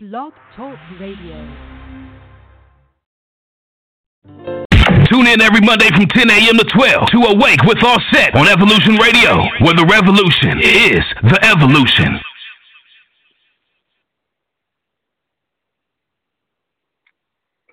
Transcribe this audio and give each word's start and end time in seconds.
Blog 0.00 0.32
Talk 0.54 0.78
Radio. 1.00 1.34
Tune 5.06 5.26
in 5.26 5.40
every 5.40 5.60
Monday 5.60 5.88
from 5.88 6.06
10 6.06 6.30
a.m. 6.30 6.56
to 6.56 6.64
12 6.72 7.06
to 7.10 7.18
Awake 7.18 7.60
with 7.64 7.78
Auset 7.78 8.32
on 8.36 8.46
Evolution 8.46 8.94
Radio, 8.94 9.38
where 9.60 9.74
the 9.74 9.84
revolution 9.90 10.60
is 10.60 11.02
the 11.24 11.40
evolution. 11.42 12.20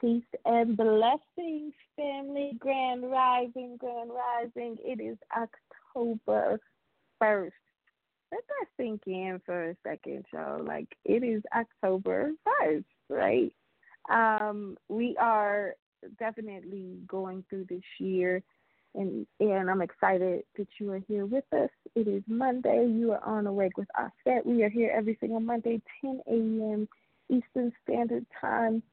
Peace 0.01 0.23
and 0.45 0.75
blessings, 0.75 1.75
family. 1.95 2.53
Grand 2.57 3.03
Rising, 3.03 3.77
Grand 3.77 4.09
Rising. 4.09 4.77
It 4.83 4.99
is 4.99 5.19
October 5.31 6.59
1st. 7.21 7.51
Let 8.35 8.43
that 8.47 8.67
sink 8.83 9.03
in 9.07 9.41
for 9.45 9.69
a 9.69 9.75
second, 9.87 10.25
y'all. 10.33 10.61
Like, 10.61 10.89
it 11.05 11.23
is 11.23 11.41
October 11.55 12.31
1st, 12.45 12.83
right? 13.09 13.53
Um, 14.09 14.77
we 14.89 15.15
are 15.17 15.75
definitely 16.19 16.97
going 17.07 17.45
through 17.49 17.67
this 17.69 17.83
year, 17.97 18.43
and 18.93 19.25
and 19.39 19.69
I'm 19.69 19.81
excited 19.81 20.43
that 20.57 20.67
you 20.79 20.91
are 20.91 21.01
here 21.07 21.25
with 21.25 21.45
us. 21.53 21.69
It 21.95 22.09
is 22.09 22.23
Monday. 22.27 22.85
You 22.89 23.13
are 23.13 23.23
on 23.23 23.47
Awake 23.47 23.77
with 23.77 23.87
Auset. 23.97 24.45
We 24.45 24.63
are 24.63 24.69
here 24.69 24.91
every 24.93 25.17
single 25.21 25.39
Monday, 25.39 25.81
10 26.01 26.19
a.m. 26.27 26.89
Eastern 27.29 27.71
Standard 27.83 28.25
Time 28.41 28.83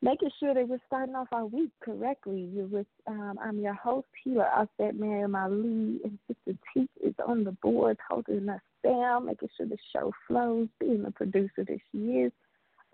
making 0.00 0.30
sure 0.38 0.54
that 0.54 0.68
we're 0.68 0.80
starting 0.86 1.14
off 1.14 1.28
our 1.32 1.46
week 1.46 1.70
correctly. 1.82 2.48
You're 2.52 2.66
with 2.66 2.86
um, 3.06 3.38
I'm 3.42 3.58
your 3.60 3.74
host, 3.74 4.06
Healer 4.22 4.48
Auset 4.56 4.94
Miriam 4.94 5.34
Ali, 5.34 6.00
and 6.04 6.18
Sister 6.26 6.58
T 6.72 6.88
is 7.02 7.14
on 7.26 7.44
the 7.44 7.52
board 7.52 7.98
holding 8.08 8.48
us 8.48 8.60
down, 8.84 9.26
making 9.26 9.48
sure 9.56 9.66
the 9.66 9.76
show 9.92 10.12
flows, 10.26 10.68
being 10.78 11.02
the 11.02 11.10
producer 11.10 11.64
that 11.64 11.78
she 11.90 11.98
is. 11.98 12.32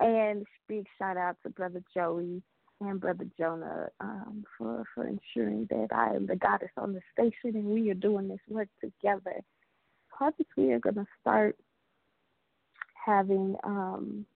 And 0.01 0.47
big 0.69 0.87
shout 0.99 1.17
out 1.17 1.37
to 1.43 1.51
Brother 1.51 1.83
Joey 1.95 2.43
and 2.81 3.01
Brother 3.01 3.27
Jonah 3.39 3.89
um, 4.01 4.45
for 4.57 4.85
for 4.95 5.07
ensuring 5.07 5.67
that 5.71 5.89
I 5.93 6.15
am 6.15 6.27
the 6.27 6.37
goddess 6.37 6.71
on 6.77 6.93
the 6.93 7.01
station 7.13 7.57
and 7.57 7.67
we 7.67 7.91
are 7.91 7.95
doing 7.95 8.29
this 8.29 8.41
work 8.49 8.69
together. 8.81 9.41
Harvest, 10.09 10.49
we 10.57 10.73
are 10.73 10.81
going 10.81 10.97
to 10.97 11.07
start 11.21 11.57
having 13.05 13.57
um, 13.63 14.27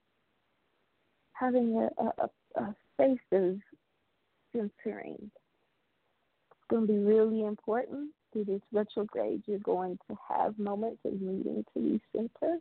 having 1.33 1.89
a, 1.97 2.03
a, 2.03 2.29
uh, 2.57 2.71
spaces 2.93 3.59
centering. 4.53 5.17
It's 5.19 6.67
going 6.69 6.87
to 6.87 6.93
be 6.93 6.99
really 6.99 7.43
important 7.45 8.11
through 8.31 8.45
this 8.45 8.61
retrograde. 8.71 9.43
You're 9.45 9.59
going 9.59 9.97
to 10.09 10.17
have 10.27 10.57
moments 10.57 10.99
of 11.05 11.13
needing 11.21 11.65
to 11.73 11.79
recenter. 11.79 12.57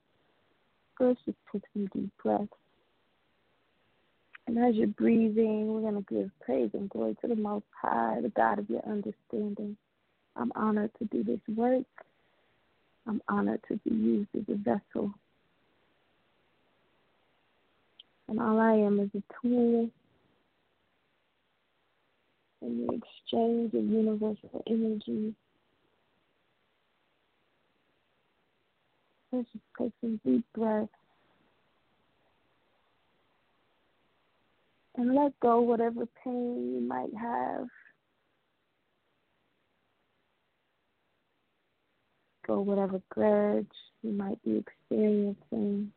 First, 0.96 1.20
just 1.24 1.38
take 1.52 1.62
some 1.72 1.88
deep 1.94 2.10
breaths. 2.22 2.48
And 4.46 4.58
as 4.58 4.74
you're 4.74 4.86
breathing, 4.86 5.72
we're 5.72 5.82
going 5.82 6.02
to 6.02 6.14
give 6.14 6.30
praise 6.40 6.70
and 6.72 6.88
glory 6.88 7.16
to 7.20 7.28
the 7.28 7.36
Most 7.36 7.66
High, 7.80 8.18
the 8.22 8.30
God 8.30 8.58
of 8.58 8.70
your 8.70 8.82
understanding. 8.86 9.76
I'm 10.36 10.52
honored 10.54 10.90
to 10.98 11.04
do 11.04 11.22
this 11.22 11.40
work. 11.54 11.84
I'm 13.06 13.20
honored 13.28 13.60
to 13.68 13.76
be 13.84 13.94
used 13.94 14.28
as 14.34 14.42
a 14.48 14.56
vessel 14.56 15.12
and 18.28 18.40
all 18.40 18.60
I 18.60 18.74
am 18.74 19.00
is 19.00 19.10
a 19.14 19.22
tool 19.42 19.90
in 22.60 22.86
the 22.86 22.94
exchange 22.94 23.74
of 23.74 23.84
universal 23.84 24.62
energy. 24.66 25.34
Let's 29.32 29.48
just 29.52 29.64
take 29.78 29.92
some 30.00 30.20
deep 30.24 30.44
breaths 30.54 30.90
and 34.96 35.14
let 35.14 35.38
go 35.40 35.60
whatever 35.60 36.06
pain 36.24 36.74
you 36.74 36.80
might 36.86 37.14
have. 37.18 37.66
Go 42.46 42.60
whatever 42.60 43.00
grudge 43.10 43.66
you 44.02 44.12
might 44.12 44.42
be 44.42 44.56
experiencing. 44.56 45.92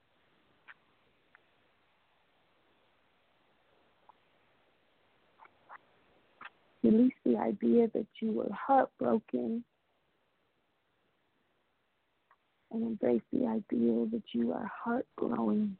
Release 6.84 7.14
the 7.24 7.38
idea 7.38 7.88
that 7.94 8.08
you 8.19 8.31
were 8.31 8.52
heartbroken 8.52 9.64
and 12.72 12.84
embrace 12.84 13.22
the 13.31 13.46
idea 13.46 14.06
that 14.12 14.24
you 14.31 14.52
are 14.53 14.72
heart 14.84 15.06
growing. 15.16 15.78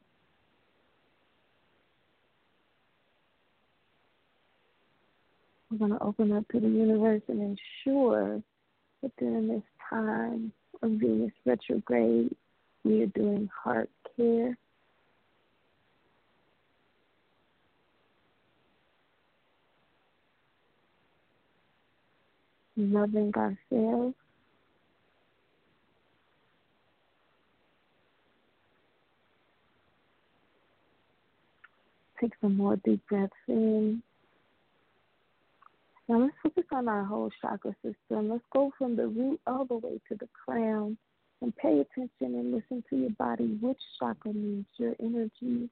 We're 5.70 5.78
going 5.78 5.92
to 5.92 6.02
open 6.02 6.32
up 6.32 6.46
to 6.48 6.60
the 6.60 6.68
universe 6.68 7.22
and 7.28 7.56
ensure 7.86 8.42
that 9.02 9.16
during 9.18 9.48
this 9.48 9.62
time 9.88 10.52
of 10.82 10.90
Venus 10.90 11.32
retrograde, 11.46 12.34
we 12.84 13.02
are 13.02 13.06
doing 13.06 13.48
heart 13.64 13.88
care 14.16 14.56
loving 22.76 23.32
ourselves. 23.34 24.14
Take 32.20 32.32
some 32.40 32.56
more 32.56 32.76
deep 32.84 33.00
breaths 33.08 33.32
in. 33.48 34.02
Now 36.08 36.18
let's 36.20 36.34
focus 36.42 36.64
on 36.72 36.88
our 36.88 37.04
whole 37.04 37.30
chakra 37.40 37.74
system. 37.82 38.30
Let's 38.30 38.44
go 38.52 38.72
from 38.78 38.96
the 38.96 39.08
root 39.08 39.40
all 39.46 39.64
the 39.64 39.76
way 39.76 40.00
to 40.08 40.16
the 40.16 40.28
crown 40.44 40.96
and 41.40 41.56
pay 41.56 41.80
attention 41.80 42.10
and 42.20 42.52
listen 42.52 42.84
to 42.90 42.96
your 42.96 43.10
body. 43.10 43.58
Which 43.60 43.78
chakra 43.98 44.32
needs 44.32 44.66
your 44.76 44.94
energy? 45.00 45.68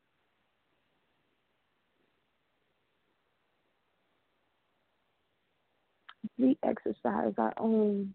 We 6.41 6.57
exercise 6.63 7.35
our 7.39 7.53
own 7.59 8.15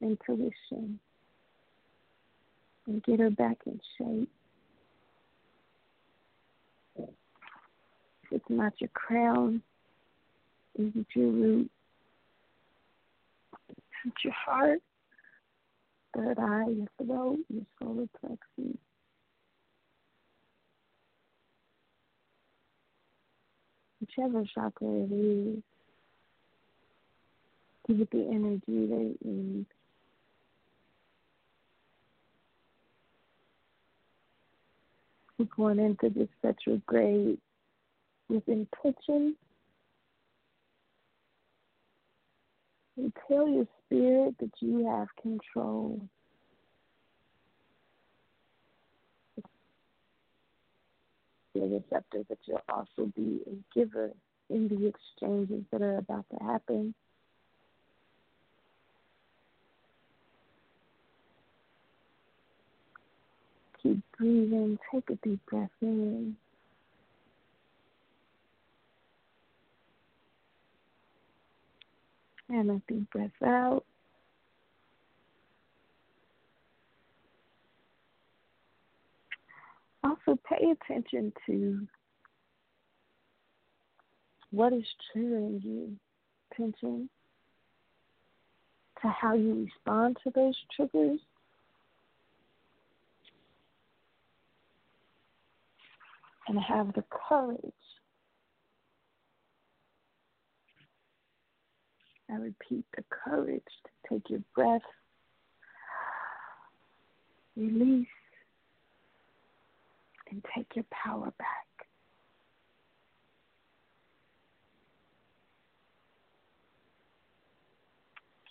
intuition 0.00 0.98
and 2.86 3.02
get 3.04 3.20
her 3.20 3.30
back 3.30 3.58
in 3.66 3.80
shape. 3.96 4.28
It's 8.32 8.44
not 8.48 8.72
your 8.80 8.90
crown, 8.94 9.62
is 10.78 10.92
it 10.94 11.06
your 11.14 11.30
root? 11.30 11.70
It's 14.06 14.24
your 14.24 14.32
heart, 14.32 14.80
third 16.14 16.38
eye, 16.38 16.66
your 16.68 16.86
throat, 16.96 17.38
your 17.48 17.66
solar 17.80 18.06
plexus. 18.20 18.78
Whichever 24.16 24.44
chakra 24.54 24.88
it 24.88 25.12
is, 25.12 25.62
give 27.86 28.00
it 28.00 28.10
the 28.10 28.26
energy 28.30 28.62
that 28.66 29.14
it 29.14 29.24
needs. 29.24 29.66
We're 35.38 35.46
going 35.56 35.78
into 35.78 36.10
this 36.10 36.28
retrograde 36.42 37.38
with 38.28 38.42
intention. 38.46 39.36
And 42.96 43.12
tell 43.26 43.48
your 43.48 43.66
spirit 43.86 44.34
that 44.40 44.50
you 44.60 44.86
have 44.86 45.08
control. 45.22 46.00
Be 51.54 51.60
a 51.60 51.64
receptor, 51.64 52.24
but 52.28 52.38
you'll 52.46 52.62
also 52.68 53.10
be 53.16 53.40
a 53.46 53.78
giver 53.78 54.10
in 54.48 54.68
the 54.68 54.86
exchanges 54.86 55.64
that 55.70 55.82
are 55.82 55.98
about 55.98 56.24
to 56.30 56.44
happen. 56.44 56.94
Keep 63.82 64.02
breathing. 64.18 64.78
Take 64.92 65.08
a 65.10 65.16
deep 65.26 65.40
breath 65.46 65.70
in. 65.80 66.36
And 72.48 72.70
a 72.70 72.82
deep 72.88 73.10
breath 73.10 73.30
out. 73.44 73.84
Also 80.04 80.38
pay 80.48 80.72
attention 80.72 81.32
to 81.46 81.86
what 84.50 84.72
is 84.72 84.84
triggering 85.14 85.62
you. 85.62 85.96
Attention 86.52 87.08
to 89.02 89.08
how 89.08 89.34
you 89.34 89.66
respond 89.66 90.18
to 90.24 90.30
those 90.34 90.56
triggers. 90.74 91.20
and 96.50 96.58
have 96.58 96.92
the 96.94 97.04
courage. 97.28 97.58
I 102.28 102.34
repeat 102.34 102.84
the 102.96 103.04
courage 103.08 103.62
to 103.84 104.08
take 104.08 104.30
your 104.30 104.40
breath, 104.54 104.82
release, 107.56 108.06
and 110.40 110.52
take 110.54 110.76
your 110.76 110.84
power 110.90 111.32
back. 111.38 111.66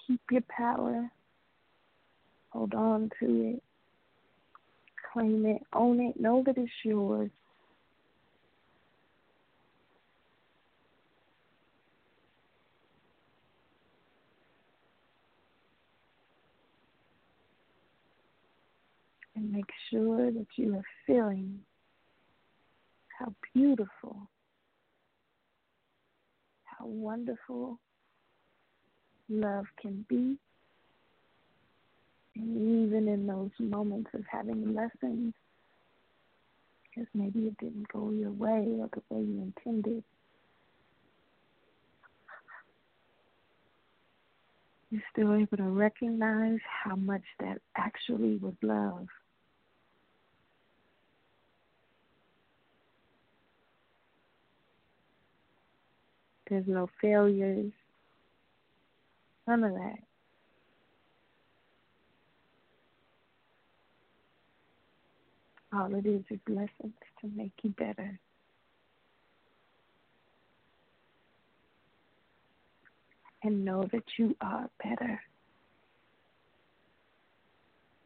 Keep 0.08 0.22
your 0.32 0.44
power. 0.50 1.10
Hold 2.50 2.74
on 2.74 3.12
to 3.20 3.54
it. 3.54 3.64
Claim 5.14 5.46
it. 5.46 5.62
Own 5.74 6.00
it. 6.00 6.20
Know 6.20 6.44
that 6.46 6.58
it's 6.58 6.72
yours. 6.84 7.30
And 19.36 19.52
make 19.52 19.70
sure 19.90 20.32
that 20.32 20.48
you 20.58 20.76
are 20.76 20.84
feeling 21.08 21.60
how 23.20 23.34
beautiful, 23.54 24.30
how 26.64 26.86
wonderful 26.86 27.78
love 29.28 29.66
can 29.82 30.06
be. 30.08 30.38
And 32.36 32.86
even 32.88 33.10
in 33.10 33.28
those 33.28 33.52
moments 33.60 34.10
of 34.14 34.24
having 34.32 34.74
lessons, 34.74 35.34
because 36.84 37.10
maybe 37.14 37.48
it 37.48 37.58
didn't 37.58 37.92
go 37.92 38.12
your 38.12 38.32
way 38.32 38.66
or 38.80 38.90
the 38.94 39.02
way 39.10 39.22
you 39.22 39.54
intended, 39.66 40.04
you're 44.90 45.02
still 45.12 45.36
able 45.36 45.58
to 45.58 45.64
recognize 45.64 46.60
how 46.84 46.96
much 46.96 47.24
that 47.42 47.60
actually 47.76 48.38
was 48.38 48.54
love. 48.62 49.08
There's 56.50 56.68
no 56.68 56.90
failures. 57.00 57.72
None 59.48 59.64
of 59.64 59.74
that. 59.74 60.00
All 65.72 65.94
it 65.94 66.06
is 66.08 66.24
is 66.32 66.40
lessons 66.48 66.94
to 67.22 67.30
make 67.36 67.52
you 67.62 67.70
better. 67.72 68.20
And 73.44 73.64
know 73.64 73.88
that 73.92 74.04
you 74.18 74.36
are 74.42 74.70
better. 74.84 75.22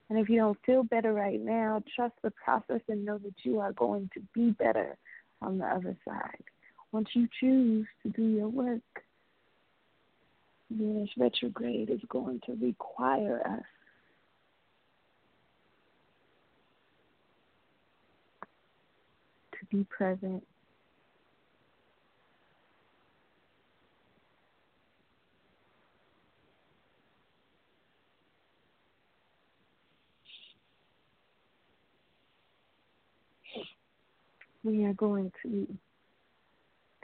And 0.09 0.19
if 0.19 0.29
you 0.29 0.37
don't 0.37 0.57
feel 0.65 0.83
better 0.83 1.13
right 1.13 1.39
now, 1.39 1.81
trust 1.95 2.13
the 2.21 2.31
process 2.31 2.81
and 2.89 3.05
know 3.05 3.17
that 3.19 3.33
you 3.43 3.59
are 3.61 3.71
going 3.71 4.09
to 4.13 4.19
be 4.35 4.51
better 4.51 4.97
on 5.41 5.57
the 5.57 5.65
other 5.65 5.95
side 6.05 6.43
once 6.93 7.09
you 7.13 7.27
choose 7.39 7.87
to 8.03 8.09
do 8.09 8.23
your 8.23 8.47
work. 8.47 8.81
Venus 10.69 11.09
retrograde 11.17 11.89
is 11.89 11.99
going 12.07 12.39
to 12.45 12.55
require 12.61 13.41
us 13.45 13.65
to 19.51 19.75
be 19.75 19.83
present. 19.85 20.43
We 34.63 34.85
are 34.85 34.93
going 34.93 35.31
to 35.43 35.67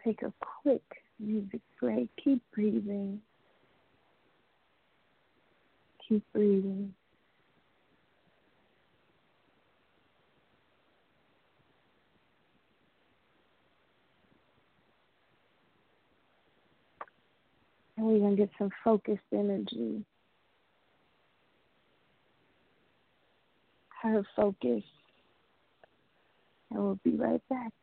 take 0.10 0.24
a 0.24 0.34
quick 0.64 0.82
music 1.20 1.62
break. 1.80 2.10
Keep 2.24 2.42
breathing. 2.54 3.22
Keep 6.08 6.24
breathing. 6.34 6.94
And 17.98 18.08
we're 18.08 18.20
going 18.20 18.36
to 18.36 18.42
get 18.42 18.50
some 18.58 18.72
focused 18.84 19.20
energy. 19.32 20.04
Her 24.02 24.24
focus. 24.36 24.84
And 26.72 26.84
we'll 26.84 27.00
be 27.04 27.12
right 27.12 27.42
back. 27.50 27.74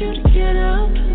you 0.00 0.12
to 0.12 0.22
get 0.30 0.56
up. 0.56 1.13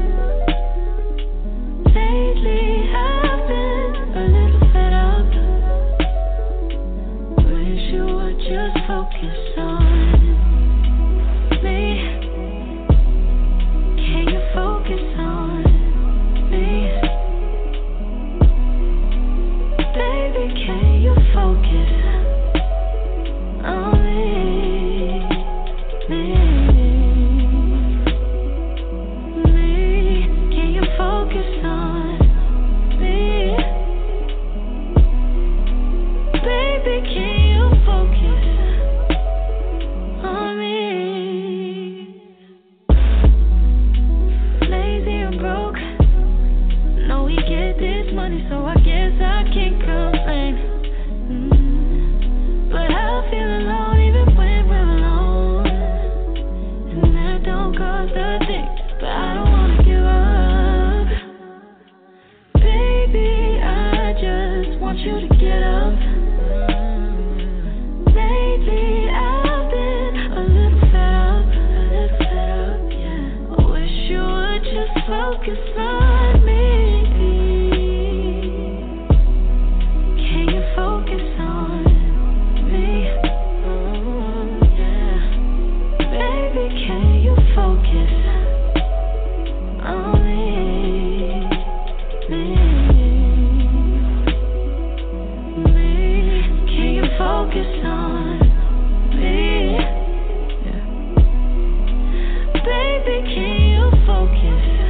baby, 103.10 103.34
can 103.34 103.62
you 103.62 104.06
focus? 104.06 104.89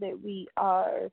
That 0.00 0.18
we 0.22 0.46
are 0.56 1.10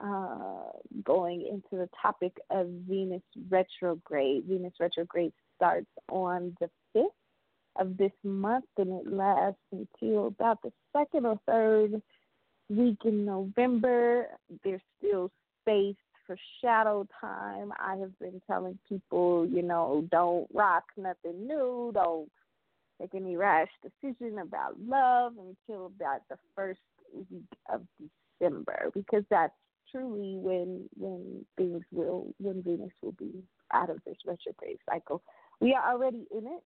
uh, 0.00 0.70
going 1.04 1.42
into 1.42 1.82
the 1.82 1.88
topic 2.00 2.36
of 2.50 2.66
Venus 2.88 3.22
retrograde. 3.50 4.44
Venus 4.44 4.72
retrograde 4.80 5.32
starts 5.56 5.86
on 6.08 6.56
the 6.60 6.68
5th 6.96 7.06
of 7.76 7.96
this 7.96 8.12
month 8.24 8.66
and 8.78 8.88
it 8.88 9.12
lasts 9.12 9.60
until 9.70 10.26
about 10.26 10.60
the 10.62 10.72
second 10.92 11.24
or 11.26 11.38
third 11.46 12.02
week 12.68 12.98
in 13.04 13.24
November. 13.24 14.26
There's 14.64 14.80
still 14.98 15.30
space 15.62 15.96
for 16.26 16.36
shadow 16.60 17.06
time. 17.20 17.72
I 17.78 17.96
have 17.96 18.18
been 18.18 18.40
telling 18.46 18.78
people, 18.88 19.46
you 19.46 19.62
know, 19.62 20.06
don't 20.10 20.48
rock 20.52 20.84
nothing 20.96 21.46
new, 21.46 21.92
don't 21.94 22.28
make 23.02 23.14
any 23.14 23.36
rash 23.36 23.68
decision 23.82 24.38
about 24.38 24.74
love 24.80 25.32
until 25.32 25.86
about 25.86 26.20
the 26.30 26.36
first 26.54 26.80
week 27.12 27.48
of 27.72 27.82
December 28.40 28.90
because 28.94 29.24
that's 29.30 29.52
truly 29.90 30.36
when 30.38 30.88
when 30.96 31.44
things 31.56 31.82
will 31.90 32.32
when 32.38 32.62
Venus 32.62 32.92
will 33.02 33.12
be 33.12 33.42
out 33.72 33.90
of 33.90 33.98
this 34.06 34.16
retrograde 34.26 34.78
cycle. 34.88 35.22
We 35.60 35.74
are 35.74 35.92
already 35.92 36.26
in 36.30 36.46
it. 36.46 36.62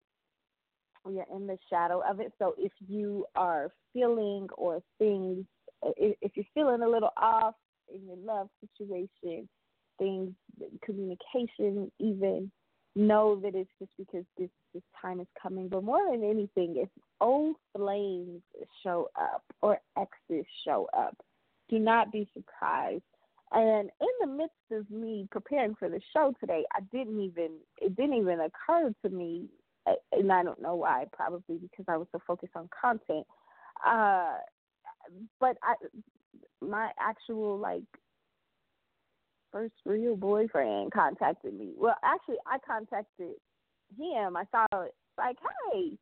We 1.04 1.20
are 1.20 1.26
in 1.34 1.46
the 1.46 1.58
shadow 1.70 2.02
of 2.08 2.20
it. 2.20 2.32
So 2.38 2.54
if 2.58 2.72
you 2.86 3.26
are 3.36 3.70
feeling 3.92 4.48
or 4.56 4.82
things 4.98 5.44
if 5.96 6.32
you're 6.34 6.46
feeling 6.54 6.82
a 6.82 6.88
little 6.88 7.10
off 7.16 7.54
in 7.94 8.06
your 8.06 8.16
love 8.16 8.48
situation, 8.60 9.48
things 9.98 10.32
communication 10.82 11.90
even 12.00 12.50
know 12.96 13.40
that 13.42 13.54
it's 13.54 13.70
just 13.78 13.92
because 13.98 14.24
this 14.38 14.50
this 14.72 14.82
time 15.00 15.20
is 15.20 15.26
coming. 15.40 15.68
But 15.68 15.84
more 15.84 16.10
than 16.10 16.22
anything, 16.22 16.76
if 16.76 16.88
old 17.20 17.56
flames 17.76 18.42
show 18.82 19.08
up 19.20 19.42
or 19.62 19.78
exes 19.96 20.46
show 20.64 20.88
up, 20.96 21.16
do 21.68 21.78
not 21.78 22.12
be 22.12 22.28
surprised. 22.34 23.02
And 23.52 23.90
in 24.00 24.08
the 24.20 24.26
midst 24.26 24.54
of 24.72 24.90
me 24.90 25.28
preparing 25.30 25.74
for 25.76 25.88
the 25.88 26.00
show 26.12 26.34
today, 26.40 26.64
I 26.72 26.80
didn't 26.92 27.20
even 27.20 27.50
it 27.80 27.96
didn't 27.96 28.16
even 28.16 28.40
occur 28.40 28.92
to 29.04 29.10
me, 29.10 29.48
and 30.12 30.32
I 30.32 30.42
don't 30.42 30.62
know 30.62 30.76
why. 30.76 31.06
Probably 31.12 31.58
because 31.58 31.84
I 31.88 31.96
was 31.96 32.08
so 32.12 32.20
focused 32.26 32.56
on 32.56 32.68
content. 32.80 33.26
Uh, 33.86 34.36
but 35.40 35.56
I, 35.62 35.74
my 36.60 36.90
actual 36.98 37.58
like 37.58 37.82
first 39.54 39.74
real 39.86 40.16
boyfriend 40.16 40.92
contacted 40.92 41.54
me. 41.54 41.72
Well, 41.78 41.96
actually, 42.02 42.38
I 42.46 42.58
contacted 42.66 43.36
him. 43.96 44.36
I 44.36 44.44
saw 44.50 44.66
it 44.82 44.94
like, 45.16 45.36
hey, 45.72 45.92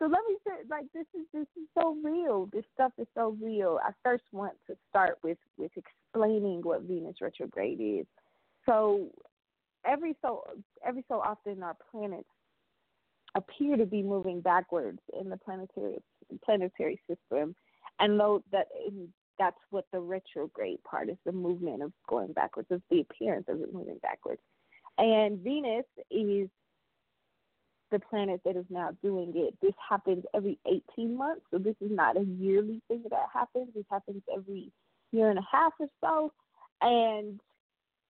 so 0.00 0.06
let 0.06 0.20
me 0.28 0.36
say, 0.46 0.52
like, 0.68 0.86
this 0.92 1.06
is 1.14 1.26
this 1.32 1.46
is 1.56 1.68
so 1.78 1.96
real. 2.02 2.48
This 2.52 2.64
stuff 2.74 2.92
is 2.98 3.06
so 3.14 3.36
real. 3.40 3.78
I 3.82 3.92
first 4.02 4.24
want 4.32 4.54
to 4.66 4.76
start 4.88 5.18
with 5.22 5.38
with 5.56 5.70
explaining 5.76 6.62
what 6.62 6.82
Venus 6.82 7.16
retrograde 7.20 7.80
is. 7.80 8.06
So 8.66 9.08
every 9.86 10.16
so 10.22 10.42
every 10.84 11.04
so 11.06 11.20
often 11.20 11.62
our 11.62 11.76
planets 11.90 12.28
appear 13.36 13.76
to 13.76 13.86
be 13.86 14.02
moving 14.02 14.40
backwards 14.40 15.00
in 15.20 15.28
the 15.28 15.36
planetary 15.36 15.98
planetary 16.44 17.00
system, 17.08 17.54
and 18.00 18.18
though 18.18 18.42
that 18.52 18.66
that's 19.40 19.56
what 19.70 19.86
the 19.90 19.98
retrograde 19.98 20.84
part 20.84 21.08
is 21.08 21.16
the 21.24 21.32
movement 21.32 21.82
of 21.82 21.92
going 22.06 22.32
backwards, 22.34 22.68
is 22.70 22.82
the 22.90 23.00
appearance 23.00 23.46
of 23.48 23.60
it 23.60 23.72
moving 23.72 23.98
backwards. 24.02 24.42
And 24.98 25.40
Venus 25.42 25.86
is 26.10 26.48
the 27.90 27.98
planet 27.98 28.42
that 28.44 28.54
is 28.54 28.66
now 28.68 28.90
doing 29.02 29.32
it. 29.34 29.54
This 29.62 29.72
happens 29.88 30.24
every 30.34 30.58
18 30.66 31.16
months, 31.16 31.42
so 31.50 31.58
this 31.58 31.74
is 31.80 31.90
not 31.90 32.18
a 32.18 32.24
yearly 32.24 32.82
thing 32.86 33.02
that 33.10 33.26
happens. 33.32 33.68
This 33.74 33.86
happens 33.90 34.22
every 34.32 34.70
year 35.10 35.30
and 35.30 35.38
a 35.38 35.46
half 35.50 35.72
or 35.80 35.88
so. 36.02 36.32
And 36.82 37.40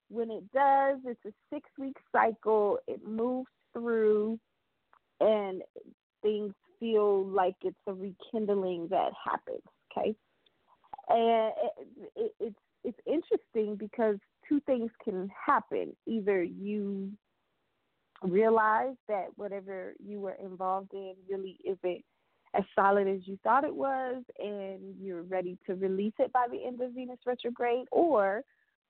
when 0.08 0.32
it 0.32 0.42
does, 0.52 0.98
it's 1.06 1.24
a 1.24 1.54
six 1.54 1.70
week 1.78 1.96
cycle. 2.10 2.78
It 2.88 3.06
moves 3.06 3.48
through, 3.72 4.40
and 5.20 5.62
things 6.22 6.52
feel 6.80 7.24
like 7.24 7.54
it's 7.62 7.76
a 7.86 7.92
rekindling 7.92 8.88
that 8.88 9.12
happens. 9.24 9.62
Okay, 9.96 10.16
and 11.10 11.52
it, 11.62 12.12
it, 12.16 12.32
it's 12.40 12.56
it's 12.82 12.98
interesting 13.06 13.76
because 13.76 14.16
two 14.48 14.60
things 14.60 14.90
can 15.04 15.30
happen. 15.46 15.94
Either 16.06 16.42
you 16.42 17.10
realize 18.22 18.94
that 19.08 19.26
whatever 19.36 19.94
you 20.04 20.20
were 20.20 20.36
involved 20.42 20.92
in 20.92 21.14
really 21.28 21.58
isn't 21.64 22.04
as 22.54 22.64
solid 22.74 23.06
as 23.06 23.20
you 23.26 23.38
thought 23.44 23.64
it 23.64 23.74
was, 23.74 24.22
and 24.38 24.80
you're 24.98 25.22
ready 25.22 25.58
to 25.66 25.74
release 25.74 26.14
it 26.18 26.32
by 26.32 26.46
the 26.50 26.64
end 26.64 26.80
of 26.80 26.92
Venus 26.92 27.20
retrograde, 27.26 27.86
or 27.92 28.42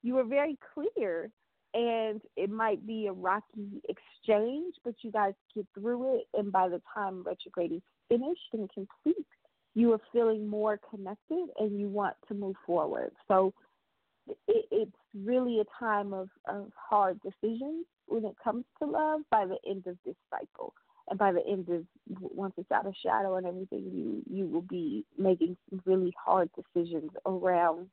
you 0.02 0.14
were 0.14 0.24
very 0.24 0.56
clear 0.72 1.30
and 1.72 2.20
it 2.36 2.50
might 2.50 2.84
be 2.86 3.06
a 3.06 3.12
rocky 3.12 3.80
exchange, 3.88 4.74
but 4.84 4.94
you 5.02 5.12
guys 5.12 5.34
get 5.54 5.66
through 5.74 6.16
it, 6.16 6.24
and 6.34 6.50
by 6.50 6.68
the 6.68 6.82
time 6.92 7.22
retrograde 7.22 7.72
is 7.72 7.82
finished 8.08 8.40
and 8.52 8.68
complete, 8.72 9.26
you 9.74 9.92
are 9.92 10.00
feeling 10.12 10.46
more 10.46 10.78
connected 10.90 11.48
and 11.58 11.78
you 11.78 11.88
want 11.88 12.16
to 12.28 12.34
move 12.34 12.56
forward. 12.66 13.12
So 13.28 13.52
it, 14.48 14.66
it's 14.70 14.96
really 15.14 15.60
a 15.60 15.64
time 15.78 16.12
of, 16.12 16.28
of 16.48 16.70
hard 16.76 17.20
decisions 17.22 17.86
when 18.06 18.24
it 18.24 18.34
comes 18.42 18.64
to 18.80 18.88
love 18.88 19.20
by 19.30 19.46
the 19.46 19.58
end 19.68 19.86
of 19.86 19.96
this 20.04 20.16
cycle. 20.30 20.74
And 21.08 21.18
by 21.18 21.32
the 21.32 21.44
end 21.46 21.68
of 21.70 21.84
once 22.20 22.54
it's 22.56 22.70
out 22.70 22.86
of 22.86 22.94
shadow 23.02 23.36
and 23.36 23.46
everything, 23.46 23.90
you 23.92 24.22
you 24.30 24.46
will 24.46 24.62
be 24.62 25.04
making 25.18 25.56
some 25.68 25.80
really 25.84 26.12
hard 26.24 26.48
decisions 26.54 27.10
around 27.26 27.88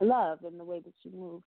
love 0.00 0.38
and 0.44 0.58
the 0.58 0.64
way 0.64 0.80
that 0.80 0.94
you 1.02 1.10
move. 1.10 1.42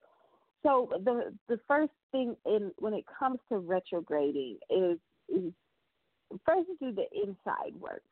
So 0.62 0.90
the 1.04 1.34
the 1.48 1.60
first 1.68 1.94
thing 2.12 2.36
in 2.46 2.72
when 2.78 2.94
it 2.94 3.06
comes 3.20 3.40
to 3.50 3.58
retrograding 3.58 4.60
is 4.70 5.00
is 5.30 5.52
first 6.46 6.70
do 6.80 6.92
the 6.92 7.06
inside 7.16 7.80
work 7.80 8.04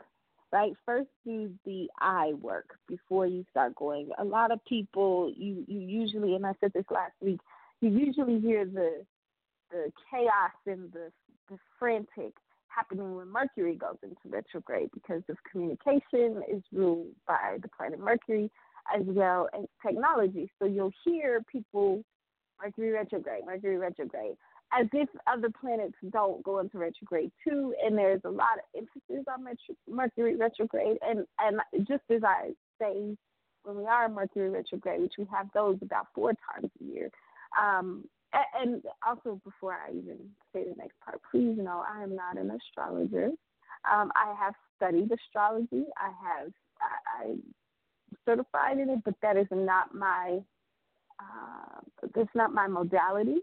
right? 0.51 0.74
First 0.86 1.10
do 1.25 1.51
the 1.65 1.88
eye 2.00 2.34
work 2.41 2.75
before 2.88 3.25
you 3.25 3.46
start 3.50 3.75
going. 3.75 4.10
A 4.17 4.24
lot 4.24 4.51
of 4.51 4.63
people, 4.65 5.31
you, 5.36 5.63
you 5.67 5.79
usually, 5.79 6.36
and 6.36 6.46
I 6.46 6.53
said 6.60 6.72
this 6.74 6.86
last 6.89 7.13
week, 7.22 7.39
you 7.81 7.89
usually 7.89 8.39
hear 8.39 8.65
the 8.65 9.03
the 9.72 9.91
chaos 10.12 10.51
and 10.67 10.91
the 10.91 11.12
the 11.50 11.58
frantic 11.79 12.34
happening 12.67 13.15
when 13.15 13.27
Mercury 13.27 13.75
goes 13.75 13.98
into 14.03 14.15
retrograde 14.29 14.89
because 14.93 15.22
of 15.29 15.38
communication 15.50 16.41
is 16.50 16.62
ruled 16.72 17.08
by 17.27 17.58
the 17.62 17.67
planet 17.67 18.00
Mercury 18.00 18.50
as 18.96 19.03
well 19.05 19.50
as 19.58 19.65
technology. 19.86 20.50
So 20.60 20.65
you'll 20.65 20.93
hear 21.03 21.43
people 21.51 22.03
Mercury 22.62 22.91
retrograde, 22.91 23.46
Mercury 23.46 23.77
retrograde. 23.77 24.36
As 24.74 24.88
if 24.94 25.10
other 25.28 25.50
planets 25.50 25.96
don't 26.12 26.44
go 26.44 26.60
into 26.60 26.78
retrograde 26.78 27.32
too, 27.48 27.74
and 27.84 27.98
there's 27.98 28.22
a 28.24 28.30
lot 28.30 28.58
of 28.58 28.63
emphasis 28.75 29.25
on 29.28 29.46
Mercury 29.90 30.36
retrograde, 30.36 30.98
and 31.01 31.25
and 31.40 31.60
just 31.88 32.04
as 32.10 32.24
I 32.24 32.51
say, 32.80 33.16
when 33.63 33.78
we 33.78 33.86
are 33.86 34.08
Mercury 34.10 34.50
retrograde, 34.50 35.01
which 35.01 35.13
we 35.18 35.25
have 35.32 35.48
those 35.54 35.78
about 35.82 36.08
four 36.16 36.34
times 36.54 36.72
a 36.80 36.84
year, 36.84 37.10
um, 37.62 38.06
and 38.60 38.82
also 39.06 39.42
before 39.44 39.74
I 39.74 39.92
even 39.92 40.18
say 40.54 40.63
the 40.63 40.75
next 40.78 41.00
part, 41.04 41.20
please 41.30 41.58
know 41.58 41.84
I 41.88 42.04
am 42.04 42.16
not 42.16 42.38
an 42.38 42.51
astrologer. 42.51 43.30
Um, 43.92 44.12
I 44.16 44.34
have 44.40 44.54
studied 44.78 45.12
astrology. 45.12 45.86
I 45.98 46.12
have 46.24 46.51
I, 46.80 47.24
I 47.24 47.36
certified 48.25 48.80
in 48.80 48.90
it, 48.90 49.00
but 49.04 49.16
that 49.22 49.38
is 49.38 49.48
not 49.51 49.94
my 49.94 50.40
uh, 51.20 51.82
that's 52.16 52.36
not 52.36 52.54
my 52.54 52.68
modality. 52.68 53.42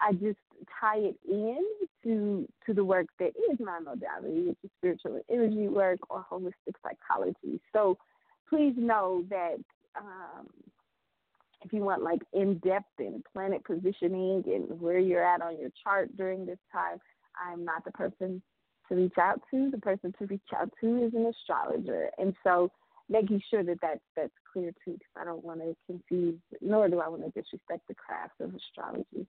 I 0.00 0.12
just 0.12 0.38
tie 0.80 0.98
it 0.98 1.16
in 1.28 1.64
to 2.04 2.48
to 2.66 2.74
the 2.74 2.84
work 2.84 3.06
that 3.18 3.32
is 3.50 3.58
my 3.60 3.78
modality, 3.78 4.48
which 4.48 4.58
is 4.64 4.70
spiritual 4.78 5.14
and 5.16 5.24
energy 5.30 5.68
work 5.68 5.98
or 6.10 6.24
holistic 6.30 6.74
psychology. 6.82 7.60
So 7.72 7.98
please 8.48 8.74
know 8.76 9.24
that 9.30 9.56
um, 9.96 10.46
if 11.64 11.72
you 11.72 11.82
want 11.82 12.02
like 12.02 12.22
in 12.32 12.58
depth 12.58 12.98
in 12.98 13.22
planet 13.32 13.64
positioning 13.64 14.44
and 14.46 14.80
where 14.80 14.98
you're 14.98 15.24
at 15.24 15.42
on 15.42 15.58
your 15.58 15.70
chart 15.82 16.16
during 16.16 16.46
this 16.46 16.58
time, 16.72 16.98
I'm 17.44 17.64
not 17.64 17.84
the 17.84 17.92
person 17.92 18.42
to 18.88 18.94
reach 18.94 19.18
out 19.20 19.40
to. 19.50 19.70
The 19.70 19.78
person 19.78 20.14
to 20.18 20.26
reach 20.26 20.40
out 20.56 20.70
to 20.80 21.04
is 21.04 21.14
an 21.14 21.26
astrologer, 21.26 22.10
and 22.18 22.34
so 22.44 22.70
making 23.08 23.42
sure 23.50 23.64
that 23.64 23.78
that's 23.80 24.00
that's 24.16 24.32
clear 24.52 24.70
too, 24.84 24.92
because 24.92 25.14
I 25.16 25.24
don't 25.24 25.44
want 25.44 25.60
to 25.60 25.74
confuse, 25.86 26.38
nor 26.60 26.88
do 26.88 27.00
I 27.00 27.08
want 27.08 27.22
to 27.22 27.40
disrespect 27.40 27.88
the 27.88 27.94
craft 27.94 28.40
of 28.40 28.54
astrology. 28.54 29.26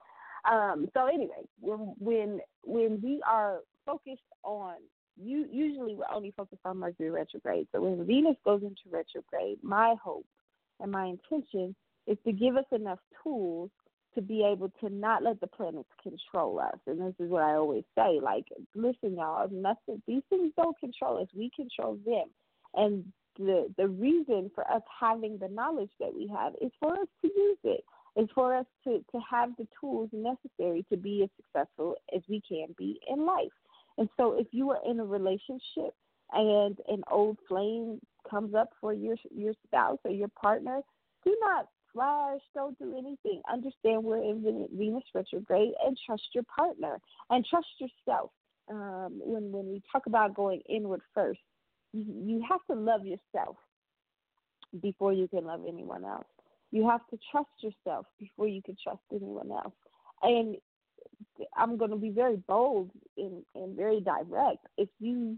Um, 0.50 0.88
so 0.94 1.08
anyway, 1.08 1.44
when 1.60 1.94
when 2.00 2.40
when 2.64 3.02
we 3.02 3.22
are 3.28 3.60
focused 3.86 4.22
on 4.44 4.76
you, 5.18 5.46
usually 5.52 5.96
we're 5.96 6.06
only 6.14 6.34
focused 6.36 6.62
on 6.66 6.78
Mercury 6.78 7.12
retrograde. 7.12 7.68
So 7.74 7.82
when 7.82 8.06
Venus 8.06 8.38
goes 8.46 8.62
into 8.62 8.82
retrograde, 8.90 9.58
my 9.64 9.96
hope 10.02 10.26
and 10.80 10.92
my 10.92 11.06
intention 11.06 11.76
is 12.08 12.18
to 12.26 12.32
give 12.32 12.56
us 12.56 12.66
enough 12.72 13.00
tools 13.24 13.70
to 14.16 14.22
be 14.22 14.44
able 14.44 14.72
to 14.82 14.90
not 14.90 15.24
let 15.24 15.40
the 15.40 15.48
planets 15.48 15.90
control 16.02 16.60
us. 16.60 16.80
And 16.88 17.00
this 17.00 17.14
is 17.20 17.30
what 17.30 17.44
I 17.44 17.54
always 17.54 17.84
say, 17.96 18.20
like, 18.22 18.46
listen, 18.76 19.16
y'all, 19.16 19.48
nothing 19.52 20.02
these 20.08 20.24
things 20.30 20.52
don't 20.58 20.78
control 20.80 21.22
us. 21.22 21.28
We 21.36 21.52
control 21.56 21.98
them. 22.06 22.26
And 22.74 23.06
the 23.38 23.72
the 23.78 23.88
reason 23.88 24.52
for 24.54 24.70
us 24.72 24.82
having 25.00 25.38
the 25.38 25.48
knowledge 25.48 25.92
that 26.00 26.14
we 26.14 26.28
have 26.28 26.54
is 26.62 26.72
for 26.80 26.94
us 26.94 27.08
to 27.22 27.28
use 27.28 27.58
it. 27.64 27.84
It's 28.16 28.32
for 28.34 28.56
us 28.56 28.66
to, 28.84 29.04
to 29.12 29.20
have 29.30 29.52
the 29.58 29.68
tools 29.80 30.10
necessary 30.12 30.86
to 30.90 30.98
be 30.98 31.24
as 31.24 31.30
successful 31.38 31.96
as 32.16 32.22
we 32.28 32.42
can 32.48 32.68
be 32.78 33.00
in 33.08 33.26
life. 33.26 33.52
And 33.98 34.10
so 34.18 34.38
if 34.40 34.48
you 34.52 34.70
are 34.72 34.80
in 34.90 35.00
a 35.00 35.06
relationship 35.06 35.94
and 36.32 36.78
an 36.88 37.04
old 37.12 37.38
flame 37.48 38.00
comes 38.30 38.54
up 38.54 38.70
for 38.80 38.94
your 38.94 39.16
your 39.36 39.54
spouse 39.66 40.00
or 40.06 40.12
your 40.12 40.30
partner, 40.30 40.82
do 41.26 41.36
not 41.42 41.68
flash, 41.94 42.40
don't 42.54 42.78
do 42.78 42.98
anything. 42.98 43.42
Understand 43.52 44.04
we're 44.04 44.24
in 44.24 44.68
Venus 44.74 45.04
retrograde 45.14 45.74
and 45.86 45.98
trust 46.06 46.24
your 46.34 46.46
partner 46.56 47.00
and 47.30 47.46
trust 47.46 47.68
yourself. 47.80 48.32
Um, 48.70 49.20
when 49.24 49.52
when 49.52 49.68
we 49.68 49.82
talk 49.92 50.06
about 50.06 50.36
going 50.36 50.62
inward 50.70 51.02
first, 51.14 51.40
you, 51.94 52.06
you 52.26 52.46
have 52.48 52.62
to 52.70 52.80
love 52.80 53.06
yourself 53.06 53.58
before 54.82 55.14
you 55.14 55.28
can 55.28 55.46
love 55.46 55.62
anyone 55.68 56.06
else. 56.06 56.28
You 56.72 56.88
have 56.88 57.06
to 57.10 57.18
trust 57.32 57.50
yourself 57.62 58.06
before 58.20 58.48
you 58.48 58.62
can 58.62 58.78
trust 58.82 59.02
anyone 59.12 59.52
else. 59.52 59.74
And 60.22 60.58
I'm 61.56 61.78
going 61.78 61.92
to 61.92 61.98
be 61.98 62.12
very 62.12 62.38
bold 62.48 62.92
and, 63.18 63.44
and 63.56 63.76
very 63.76 64.02
direct. 64.02 64.66
If 64.78 64.90
you 65.00 65.38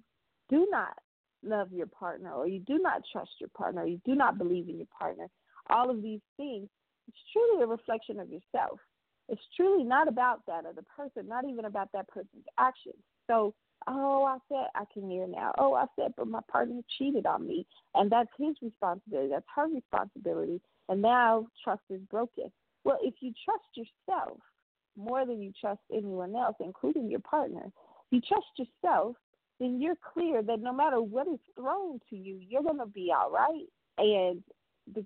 do 0.49 0.67
not 0.69 0.97
love 1.43 1.71
your 1.71 1.87
partner, 1.87 2.31
or 2.31 2.47
you 2.47 2.59
do 2.59 2.79
not 2.79 3.01
trust 3.11 3.31
your 3.39 3.49
partner, 3.49 3.83
or 3.83 3.87
you 3.87 4.01
do 4.05 4.15
not 4.15 4.37
believe 4.37 4.69
in 4.69 4.77
your 4.77 4.87
partner, 4.97 5.27
all 5.69 5.89
of 5.89 6.01
these 6.01 6.19
things, 6.37 6.67
it's 7.07 7.17
truly 7.33 7.63
a 7.63 7.67
reflection 7.67 8.19
of 8.19 8.29
yourself. 8.29 8.79
It's 9.29 9.41
truly 9.55 9.83
not 9.83 10.07
about 10.07 10.45
that 10.47 10.65
other 10.65 10.83
person, 10.95 11.27
not 11.27 11.45
even 11.45 11.65
about 11.65 11.89
that 11.93 12.07
person's 12.09 12.45
actions. 12.59 13.01
So, 13.27 13.53
oh, 13.87 14.25
I 14.25 14.37
said 14.49 14.67
I 14.75 14.83
can 14.93 15.09
hear 15.09 15.25
now. 15.25 15.53
Oh, 15.57 15.73
I 15.73 15.85
said, 15.95 16.13
but 16.17 16.27
my 16.27 16.41
partner 16.51 16.81
cheated 16.97 17.25
on 17.25 17.47
me, 17.47 17.65
and 17.95 18.11
that's 18.11 18.29
his 18.37 18.55
responsibility. 18.61 19.29
That's 19.29 19.45
her 19.55 19.67
responsibility 19.67 20.61
and 20.91 21.01
now 21.01 21.47
trust 21.63 21.81
is 21.89 22.01
broken. 22.11 22.51
Well, 22.83 22.97
if 23.01 23.15
you 23.21 23.31
trust 23.45 23.63
yourself 23.75 24.37
more 24.97 25.25
than 25.25 25.41
you 25.41 25.53
trust 25.59 25.79
anyone 25.91 26.35
else, 26.35 26.57
including 26.59 27.09
your 27.09 27.21
partner, 27.21 27.71
you 28.11 28.19
trust 28.19 28.47
yourself, 28.57 29.15
then 29.61 29.79
you're 29.79 29.95
clear 30.13 30.43
that 30.43 30.59
no 30.59 30.73
matter 30.73 31.01
what 31.01 31.27
is 31.27 31.39
thrown 31.55 32.01
to 32.09 32.15
you, 32.17 32.39
you're 32.45 32.61
going 32.61 32.79
to 32.79 32.85
be 32.85 33.09
all 33.15 33.31
right. 33.31 33.67
And 33.97 34.43
the, 34.93 35.05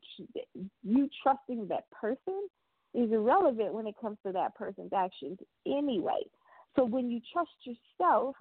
you 0.84 1.08
trusting 1.22 1.68
that 1.68 1.84
person 1.92 2.48
is 2.96 3.12
irrelevant 3.12 3.74
when 3.74 3.86
it 3.86 3.96
comes 4.02 4.18
to 4.26 4.32
that 4.32 4.56
person's 4.56 4.92
actions 4.92 5.38
anyway. 5.68 6.24
So 6.76 6.84
when 6.84 7.12
you 7.12 7.22
trust 7.32 7.52
yourself, 7.64 8.36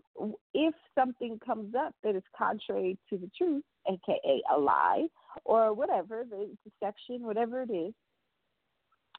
if 0.55 0.75
something 0.95 1.39
comes 1.45 1.75
up 1.75 1.95
that 2.05 2.17
is 2.17 2.23
contrary 2.37 2.97
to 3.11 3.19
the 3.19 3.31
truth, 3.37 3.65
aka 3.87 4.43
a 4.51 4.59
lie 4.59 5.09
or 5.44 5.73
whatever, 5.73 6.25
the 6.29 6.51
deception, 6.64 7.23
whatever 7.23 7.62
it 7.62 7.70
is, 7.70 7.92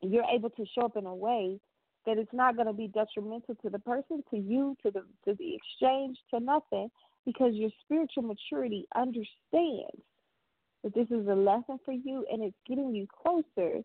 you're 0.01 0.25
able 0.33 0.49
to 0.51 0.65
show 0.73 0.85
up 0.85 0.97
in 0.97 1.05
a 1.05 1.15
way 1.15 1.59
that 2.05 2.17
it's 2.17 2.33
not 2.33 2.55
going 2.55 2.67
to 2.67 2.73
be 2.73 2.87
detrimental 2.87 3.55
to 3.55 3.69
the 3.69 3.79
person, 3.79 4.23
to 4.29 4.37
you, 4.37 4.75
to 4.83 4.91
the 4.91 5.03
to 5.25 5.35
the 5.37 5.55
exchange, 5.55 6.17
to 6.31 6.39
nothing, 6.39 6.89
because 7.25 7.53
your 7.53 7.71
spiritual 7.83 8.23
maturity 8.23 8.85
understands 8.95 10.01
that 10.83 10.93
this 10.93 11.07
is 11.09 11.27
a 11.27 11.33
lesson 11.33 11.79
for 11.83 11.93
you 11.93 12.25
and 12.31 12.43
it's 12.43 12.55
getting 12.67 12.93
you 12.93 13.07
closer 13.23 13.81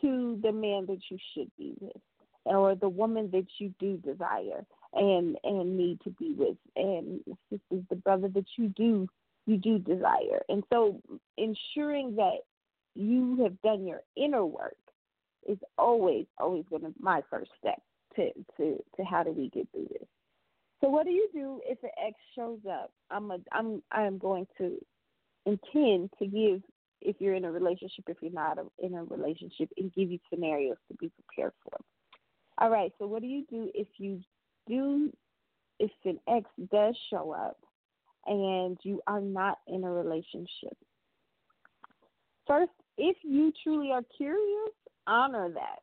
to 0.00 0.40
the 0.42 0.52
man 0.52 0.86
that 0.86 1.00
you 1.10 1.18
should 1.34 1.50
be 1.58 1.74
with 1.80 1.96
or 2.44 2.74
the 2.74 2.88
woman 2.88 3.28
that 3.32 3.46
you 3.58 3.74
do 3.78 3.98
desire 3.98 4.64
and 4.94 5.36
and 5.44 5.76
need 5.76 6.00
to 6.02 6.10
be 6.10 6.34
with. 6.36 6.56
And 6.76 7.20
this 7.50 7.60
is 7.70 7.82
the 7.90 7.96
brother 7.96 8.28
that 8.28 8.46
you 8.56 8.68
do 8.68 9.06
you 9.46 9.56
do 9.56 9.78
desire. 9.78 10.42
And 10.48 10.62
so 10.72 11.00
ensuring 11.36 12.16
that 12.16 12.38
you 12.94 13.42
have 13.42 13.60
done 13.62 13.86
your 13.86 14.02
inner 14.16 14.44
work 14.44 14.76
is 15.48 15.58
always 15.78 16.26
always 16.38 16.64
going 16.68 16.82
to 16.82 16.92
my 17.00 17.22
first 17.30 17.50
step 17.58 17.80
to 18.16 18.30
to 18.56 18.82
to 18.96 19.04
how 19.04 19.22
do 19.22 19.32
we 19.32 19.48
get 19.50 19.68
through 19.72 19.88
this. 19.90 20.08
So 20.80 20.88
what 20.88 21.04
do 21.04 21.12
you 21.12 21.28
do 21.32 21.60
if 21.64 21.82
an 21.82 21.90
ex 22.06 22.16
shows 22.34 22.60
up? 22.70 22.92
I'm 23.10 23.30
a 23.30 23.38
i'm 23.52 23.82
i'm 23.92 24.18
going 24.18 24.46
to 24.58 24.76
intend 25.46 26.10
to 26.18 26.26
give 26.26 26.62
if 27.00 27.16
you're 27.18 27.34
in 27.34 27.46
a 27.46 27.52
relationship 27.52 28.04
if 28.08 28.18
you're 28.20 28.32
not 28.32 28.58
in 28.78 28.94
a 28.94 29.04
relationship 29.04 29.70
and 29.78 29.92
give 29.94 30.10
you 30.10 30.18
scenarios 30.32 30.76
to 30.88 30.94
be 30.96 31.10
prepared 31.10 31.52
for. 31.62 31.78
All 32.58 32.70
right, 32.70 32.92
so 32.98 33.06
what 33.06 33.22
do 33.22 33.28
you 33.28 33.46
do 33.48 33.70
if 33.74 33.88
you 33.96 34.20
do, 34.68 35.10
if 35.78 35.90
an 36.04 36.18
ex 36.28 36.44
does 36.70 36.94
show 37.08 37.32
up 37.32 37.56
and 38.26 38.78
you 38.82 39.00
are 39.06 39.20
not 39.20 39.58
in 39.66 39.84
a 39.84 39.90
relationship? 39.90 40.76
First, 42.46 42.72
if 42.98 43.16
you 43.22 43.52
truly 43.62 43.92
are 43.92 44.02
curious, 44.16 44.70
honor 45.06 45.48
that. 45.54 45.80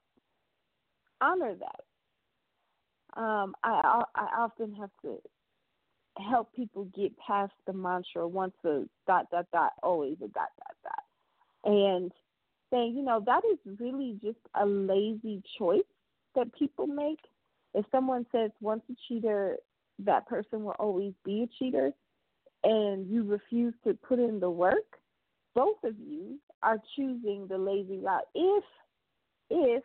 Honor 1.21 1.55
that. 1.55 3.19
Um, 3.19 3.55
I 3.63 4.03
I 4.15 4.27
often 4.37 4.75
have 4.75 4.91
to 5.01 5.17
help 6.17 6.53
people 6.53 6.85
get 6.95 7.17
past 7.17 7.53
the 7.65 7.73
mantra 7.73 8.27
once 8.27 8.53
a 8.65 8.83
dot 9.07 9.29
dot 9.31 9.45
dot 9.51 9.71
always 9.81 10.17
a 10.17 10.27
dot 10.27 10.49
dot 10.59 10.75
dot, 10.83 11.03
and 11.73 12.11
saying 12.71 12.95
you 12.95 13.03
know 13.03 13.21
that 13.25 13.41
is 13.51 13.79
really 13.79 14.19
just 14.21 14.39
a 14.59 14.65
lazy 14.65 15.41
choice 15.57 15.81
that 16.35 16.53
people 16.53 16.85
make. 16.85 17.19
If 17.73 17.85
someone 17.91 18.25
says 18.31 18.51
once 18.61 18.83
a 18.91 18.95
cheater, 19.07 19.57
that 19.99 20.27
person 20.27 20.63
will 20.63 20.75
always 20.79 21.13
be 21.23 21.43
a 21.43 21.47
cheater, 21.57 21.91
and 22.63 23.09
you 23.09 23.23
refuse 23.23 23.73
to 23.85 23.93
put 23.93 24.19
in 24.19 24.39
the 24.39 24.49
work, 24.49 24.97
both 25.55 25.77
of 25.83 25.93
you 25.99 26.39
are 26.63 26.77
choosing 26.95 27.47
the 27.47 27.57
lazy 27.57 27.99
route. 27.99 28.27
If, 28.35 28.63
if, 29.49 29.83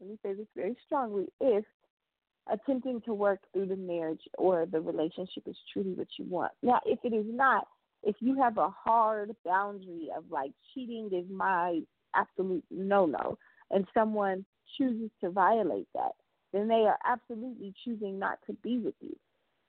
let 0.00 0.10
me 0.10 0.18
say 0.22 0.34
this 0.34 0.46
very 0.56 0.76
strongly, 0.86 1.26
if 1.40 1.64
attempting 2.52 3.00
to 3.02 3.14
work 3.14 3.40
through 3.52 3.66
the 3.66 3.76
marriage 3.76 4.22
or 4.38 4.66
the 4.66 4.80
relationship 4.80 5.44
is 5.46 5.56
truly 5.72 5.92
what 5.92 6.08
you 6.18 6.26
want. 6.26 6.52
Now, 6.62 6.80
if 6.84 6.98
it 7.04 7.14
is 7.14 7.26
not, 7.28 7.66
if 8.02 8.16
you 8.20 8.36
have 8.40 8.58
a 8.58 8.68
hard 8.68 9.34
boundary 9.44 10.08
of 10.16 10.24
like 10.30 10.52
cheating 10.72 11.08
is 11.12 11.24
my 11.30 11.80
absolute 12.14 12.64
no 12.70 13.06
no, 13.06 13.38
and 13.70 13.86
someone 13.94 14.44
chooses 14.76 15.10
to 15.22 15.30
violate 15.30 15.88
that, 15.94 16.12
then 16.52 16.68
they 16.68 16.84
are 16.86 16.98
absolutely 17.06 17.72
choosing 17.84 18.18
not 18.18 18.38
to 18.46 18.52
be 18.62 18.78
with 18.78 18.94
you. 19.00 19.16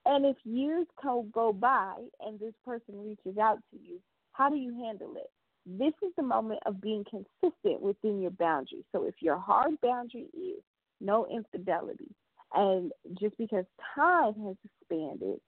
And 0.06 0.26
if 0.26 0.38
years 0.44 0.86
go, 1.02 1.26
go 1.34 1.52
by 1.52 1.96
and 2.20 2.39
this 2.39 2.54
person 2.63 3.04
reaches 3.04 3.38
out 3.39 3.60
to 3.72 3.78
you, 3.84 4.00
how 4.34 4.50
do 4.50 4.56
you 4.56 4.74
handle 4.76 5.13
it? 5.15 5.32
This 5.65 5.94
is 6.04 6.13
the 6.15 6.24
moment 6.24 6.60
of 6.68 6.80
being 6.80 7.04
consistent 7.10 7.82
within 7.82 8.22
your 8.22 8.32
boundaries. 8.32 8.84
So 8.91 9.04
if 9.06 9.15
your 9.20 9.38
hard 9.38 9.82
boundary 9.82 10.28
is 10.34 10.62
no 11.02 11.26
infidelity, 11.26 12.13
And 12.54 12.91
just 13.20 13.38
because 13.38 13.65
time 13.96 14.34
has 14.46 14.56
expanded 14.63 15.39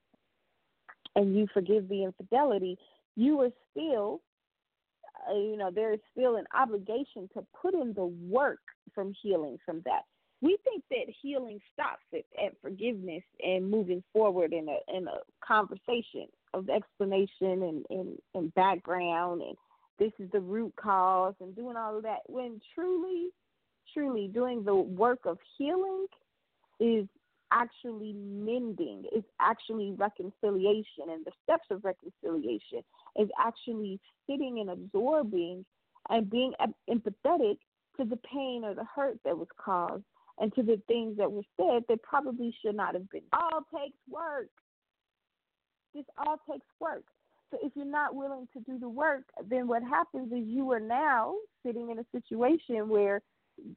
and 1.15 1.36
you 1.36 1.48
forgive 1.54 1.88
the 1.88 2.04
infidelity, 2.04 2.78
you 3.15 3.39
are 3.41 3.52
still, 3.72 4.22
uh, 5.30 5.36
you 5.36 5.58
know, 5.58 5.72
there 5.72 5.93
is 5.93 6.00
still 6.12 6.36
an 6.36 6.46
obligation 6.54 7.30
to 7.34 7.46
put 7.62 7.74
in 7.74 7.93
the 7.93 8.06
work 8.06 8.60
from 8.93 9.13
healing 9.22 9.58
from 9.65 9.82
that. 9.86 10.04
We 10.41 10.58
think 10.63 10.84
that 10.91 11.13
healing 11.21 11.60
stops 11.73 12.04
at, 12.13 12.26
at 12.43 12.54
forgiveness 12.62 13.23
and 13.43 13.69
moving 13.69 14.04
forward 14.13 14.54
in 14.54 14.67
a 14.69 14.95
in 14.95 15.08
a 15.08 15.17
conversation 15.45 16.28
of 16.54 16.69
explanation 16.69 17.63
and, 17.63 17.86
and, 17.89 18.17
and 18.36 18.54
background 18.54 19.41
and 19.41 19.58
this 20.00 20.12
is 20.19 20.30
the 20.32 20.39
root 20.39 20.73
cause 20.80 21.34
and 21.41 21.56
doing 21.56 21.76
all 21.76 21.97
of 21.97 22.04
that 22.04 22.19
when 22.28 22.62
truly 22.73 23.30
truly 23.93 24.28
doing 24.28 24.63
the 24.63 24.76
work 24.76 25.19
of 25.26 25.38
healing 25.58 26.06
is 26.80 27.08
actually 27.52 28.13
mending, 28.13 29.06
is 29.15 29.23
actually 29.39 29.91
reconciliation, 29.91 31.10
and 31.10 31.26
the 31.26 31.32
steps 31.43 31.65
of 31.71 31.84
reconciliation 31.84 32.82
is 33.17 33.30
actually 33.39 34.00
sitting 34.30 34.60
and 34.60 34.69
absorbing 34.69 35.65
and 36.10 36.30
being 36.30 36.54
empathetic 36.89 37.58
to 37.97 38.06
the 38.06 38.19
pain 38.32 38.63
or 38.63 38.73
the 38.73 38.86
hurt 38.95 39.17
that 39.23 39.38
was 39.38 39.47
caused 39.58 40.04
and 40.39 40.54
to 40.56 40.63
the 40.63 40.80
things 40.88 41.17
that 41.17 41.32
were 41.32 41.43
said 41.58 41.84
that 41.89 42.02
probably 42.04 42.56
should 42.62 42.76
not 42.76 42.93
have 42.93 43.10
been. 43.10 43.23
All 43.34 43.65
takes 43.73 43.97
work. 44.10 44.50
This 45.93 46.06
all 46.17 46.38
takes 46.50 46.67
work. 46.80 47.04
So 47.52 47.58
if 47.63 47.71
you're 47.76 47.86
not 47.86 48.13
willing 48.13 48.47
to 48.54 48.60
do 48.60 48.78
the 48.78 48.89
work, 48.89 49.23
then 49.50 49.67
what 49.67 49.82
happens 49.82 50.32
is 50.32 50.45
you 50.45 50.71
are 50.71 50.80
now 50.80 51.34
sitting 51.65 51.89
in 51.89 52.00
a 52.00 52.06
situation 52.12 52.89
where 52.89 53.21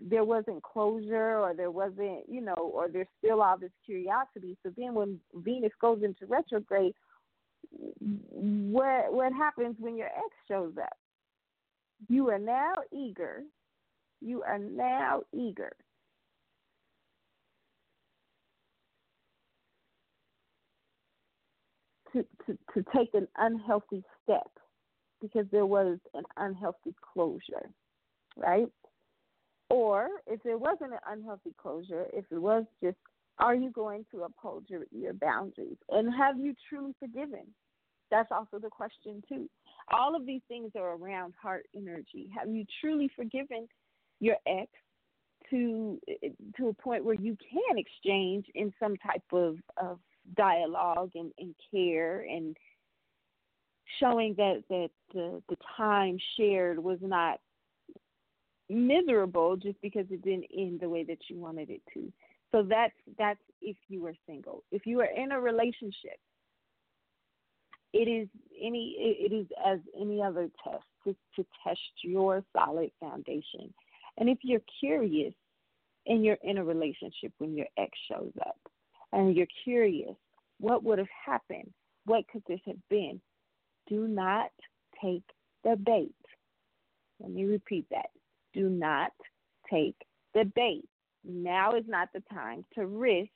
there 0.00 0.24
wasn't 0.24 0.62
closure 0.62 1.38
or 1.38 1.54
there 1.54 1.70
wasn't, 1.70 2.28
you 2.28 2.40
know, 2.40 2.54
or 2.54 2.88
there's 2.88 3.06
still 3.24 3.40
all 3.40 3.56
this 3.56 3.70
curiosity. 3.86 4.56
So 4.62 4.72
then 4.76 4.94
when 4.94 5.20
Venus 5.34 5.72
goes 5.80 6.02
into 6.02 6.26
retrograde, 6.26 6.94
what 8.00 9.12
what 9.12 9.32
happens 9.32 9.76
when 9.78 9.96
your 9.96 10.08
ex 10.08 10.34
shows 10.48 10.72
up? 10.80 10.98
You 12.08 12.28
are 12.30 12.38
now 12.38 12.74
eager. 12.92 13.42
You 14.20 14.42
are 14.42 14.58
now 14.58 15.22
eager 15.32 15.72
to, 22.12 22.24
to, 22.46 22.84
take 22.94 23.14
an 23.14 23.28
unhealthy 23.36 24.02
step 24.22 24.50
because 25.20 25.46
there 25.50 25.66
was 25.66 25.98
an 26.14 26.24
unhealthy 26.36 26.94
closure, 27.12 27.70
right? 28.36 28.68
Or 29.68 30.08
if 30.26 30.42
there 30.42 30.58
wasn't 30.58 30.92
an 30.92 30.98
unhealthy 31.08 31.54
closure, 31.60 32.06
if 32.12 32.24
it 32.30 32.38
was 32.38 32.64
just, 32.82 32.96
are 33.38 33.54
you 33.54 33.70
going 33.70 34.04
to 34.10 34.24
uphold 34.24 34.64
your, 34.68 34.82
your 34.90 35.14
boundaries? 35.14 35.76
And 35.88 36.12
have 36.14 36.38
you 36.38 36.54
truly 36.68 36.94
forgiven? 36.98 37.46
That's 38.10 38.30
also 38.32 38.58
the 38.58 38.68
question, 38.68 39.22
too. 39.28 39.48
All 39.92 40.16
of 40.16 40.26
these 40.26 40.42
things 40.48 40.72
are 40.74 40.96
around 40.96 41.34
heart 41.40 41.66
energy. 41.76 42.28
Have 42.36 42.50
you 42.50 42.64
truly 42.80 43.08
forgiven 43.14 43.68
your 44.18 44.36
ex 44.46 44.70
to 45.50 45.98
to 46.56 46.68
a 46.68 46.74
point 46.74 47.04
where 47.04 47.14
you 47.14 47.36
can 47.36 47.78
exchange 47.78 48.46
in 48.54 48.72
some 48.78 48.96
type 48.98 49.22
of, 49.32 49.56
of 49.76 49.98
dialogue 50.36 51.10
and, 51.14 51.32
and 51.38 51.54
care 51.72 52.20
and 52.20 52.56
showing 53.98 54.34
that 54.36 54.62
that 54.68 54.90
the, 55.12 55.42
the 55.48 55.56
time 55.76 56.18
shared 56.36 56.78
was 56.78 56.98
not 57.02 57.40
miserable 58.68 59.56
just 59.56 59.80
because 59.82 60.06
it 60.10 60.22
didn't 60.22 60.46
end 60.56 60.80
the 60.80 60.88
way 60.88 61.02
that 61.04 61.18
you 61.28 61.36
wanted 61.36 61.70
it 61.70 61.82
to. 61.92 62.12
So 62.52 62.62
that's 62.62 62.94
that's 63.18 63.40
if 63.60 63.76
you 63.88 64.06
are 64.06 64.14
single. 64.26 64.64
If 64.70 64.86
you 64.86 65.00
are 65.00 65.08
in 65.16 65.32
a 65.32 65.40
relationship, 65.40 66.18
it 67.92 68.08
is 68.08 68.28
any 68.60 68.96
it 68.98 69.32
is 69.32 69.46
as 69.64 69.78
any 70.00 70.22
other 70.22 70.48
test 70.62 70.84
to, 71.04 71.14
to 71.36 71.46
test 71.64 71.80
your 72.02 72.44
solid 72.56 72.90
foundation. 73.00 73.72
And 74.18 74.28
if 74.28 74.38
you're 74.42 74.62
curious 74.80 75.34
and 76.06 76.24
you're 76.24 76.38
in 76.42 76.58
a 76.58 76.64
relationship 76.64 77.32
when 77.38 77.56
your 77.56 77.66
ex 77.78 77.90
shows 78.10 78.32
up, 78.40 78.58
and 79.12 79.36
you're 79.36 79.46
curious, 79.64 80.14
what 80.58 80.82
would 80.84 80.98
have 80.98 81.08
happened? 81.24 81.72
What 82.06 82.24
could 82.32 82.42
this 82.48 82.60
have 82.66 82.88
been? 82.88 83.20
Do 83.88 84.06
not 84.06 84.50
take 85.02 85.24
the 85.64 85.76
bait. 85.76 86.14
Let 87.20 87.30
me 87.30 87.44
repeat 87.44 87.86
that. 87.90 88.10
Do 88.54 88.68
not 88.68 89.12
take 89.70 89.96
the 90.34 90.44
bait. 90.54 90.84
Now 91.24 91.74
is 91.74 91.84
not 91.86 92.08
the 92.14 92.22
time 92.32 92.64
to 92.74 92.86
risk 92.86 93.30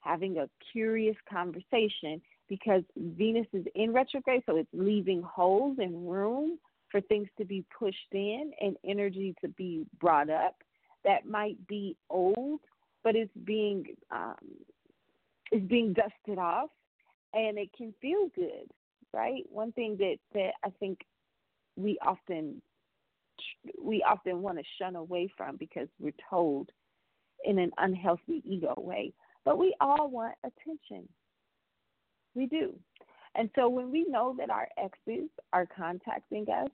having 0.00 0.38
a 0.38 0.48
curious 0.72 1.16
conversation 1.30 2.20
because 2.48 2.82
Venus 2.96 3.46
is 3.52 3.64
in 3.74 3.92
retrograde, 3.92 4.42
so 4.46 4.56
it's 4.56 4.68
leaving 4.72 5.22
holes 5.22 5.76
and 5.78 6.10
room 6.10 6.58
for 6.90 7.00
things 7.02 7.28
to 7.38 7.44
be 7.44 7.64
pushed 7.78 7.96
in 8.12 8.50
and 8.60 8.76
energy 8.84 9.34
to 9.40 9.48
be 9.48 9.86
brought 10.00 10.28
up 10.28 10.56
that 11.04 11.26
might 11.26 11.66
be 11.66 11.96
old, 12.08 12.60
but 13.02 13.16
it's 13.16 13.32
being 13.44 13.84
um, 14.10 14.34
is 15.52 15.62
being 15.62 15.92
dusted 15.92 16.38
off 16.38 16.70
and 17.32 17.58
it 17.58 17.70
can 17.76 17.94
feel 18.00 18.28
good, 18.34 18.70
right? 19.12 19.42
One 19.50 19.72
thing 19.72 19.96
that, 19.98 20.16
that 20.34 20.52
I 20.64 20.70
think 20.78 21.00
we 21.76 21.98
often 22.04 22.60
we 23.82 24.02
often 24.02 24.42
want 24.42 24.58
to 24.58 24.64
shun 24.78 24.96
away 24.96 25.28
from 25.34 25.56
because 25.56 25.88
we're 25.98 26.12
told 26.28 26.70
in 27.44 27.58
an 27.58 27.70
unhealthy 27.78 28.42
ego 28.44 28.74
way. 28.76 29.12
But 29.44 29.58
we 29.58 29.74
all 29.80 30.10
want 30.10 30.34
attention. 30.44 31.08
We 32.34 32.46
do. 32.46 32.74
And 33.34 33.48
so 33.54 33.68
when 33.68 33.90
we 33.90 34.04
know 34.08 34.34
that 34.38 34.50
our 34.50 34.68
exes 34.76 35.30
are 35.52 35.66
contacting 35.66 36.46
us, 36.50 36.68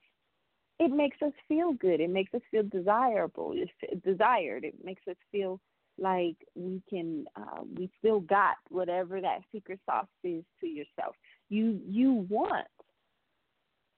it 0.78 0.90
makes 0.90 1.16
us 1.22 1.32
feel 1.48 1.72
good. 1.72 2.00
It 2.00 2.10
makes 2.10 2.34
us 2.34 2.42
feel 2.50 2.64
desirable. 2.64 3.54
It's 3.54 4.04
desired. 4.04 4.64
It 4.64 4.74
makes 4.84 5.02
us 5.08 5.16
feel 5.30 5.60
like 5.98 6.36
we 6.54 6.82
can 6.88 7.26
uh, 7.36 7.62
we 7.76 7.90
still 7.98 8.20
got 8.20 8.56
whatever 8.68 9.20
that 9.20 9.40
secret 9.52 9.80
sauce 9.86 10.06
is 10.24 10.44
to 10.60 10.66
yourself. 10.66 11.14
You 11.48 11.80
you 11.86 12.26
want 12.28 12.66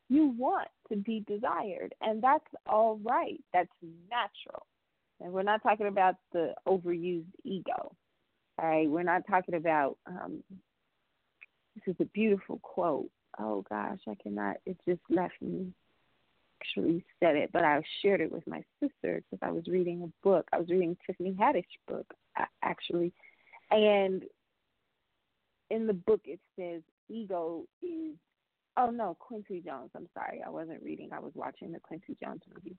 you 0.08 0.34
want 0.38 0.68
to 0.90 0.96
be 0.96 1.24
desired 1.26 1.94
and 2.00 2.22
that's 2.22 2.44
all 2.66 3.00
right. 3.02 3.40
That's 3.52 3.68
natural. 4.10 4.66
And 5.20 5.32
we're 5.32 5.42
not 5.42 5.62
talking 5.62 5.88
about 5.88 6.14
the 6.32 6.54
overused 6.66 7.26
ego 7.44 7.96
all 8.58 8.68
right? 8.68 8.88
We're 8.88 9.02
not 9.02 9.26
talking 9.28 9.54
about 9.54 9.96
um 10.06 10.42
this 11.74 11.94
is 11.94 12.00
a 12.00 12.06
beautiful 12.06 12.58
quote. 12.62 13.10
Oh 13.38 13.64
gosh 13.68 14.00
i 14.08 14.14
cannot. 14.22 14.56
It 14.66 14.76
just 14.86 15.00
left 15.08 15.34
me 15.40 15.72
actually 16.60 17.04
said 17.20 17.36
it, 17.36 17.50
but 17.52 17.64
I 17.64 17.82
shared 18.02 18.20
it 18.20 18.32
with 18.32 18.46
my 18.46 18.62
sister 18.80 19.22
because 19.30 19.46
I 19.46 19.50
was 19.50 19.66
reading 19.66 20.02
a 20.02 20.26
book. 20.26 20.46
I 20.52 20.58
was 20.58 20.68
reading 20.68 20.96
Tiffany 21.06 21.36
Haddish 21.38 21.64
book 21.86 22.06
actually, 22.62 23.12
and 23.70 24.24
in 25.70 25.86
the 25.86 25.92
book 25.92 26.20
it 26.24 26.40
says 26.58 26.82
ego 27.08 27.64
is. 27.82 28.16
Oh 28.76 28.90
no, 28.90 29.16
Quincy 29.18 29.60
Jones. 29.60 29.90
I'm 29.96 30.08
sorry, 30.14 30.40
I 30.46 30.50
wasn't 30.50 30.82
reading. 30.84 31.10
I 31.12 31.18
was 31.18 31.32
watching 31.34 31.72
the 31.72 31.80
Quincy 31.80 32.16
Jones 32.22 32.42
movie. 32.54 32.76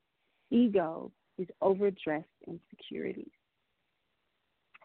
Ego 0.50 1.12
is 1.38 1.48
overdressed 1.62 2.26
insecurities. 2.48 3.32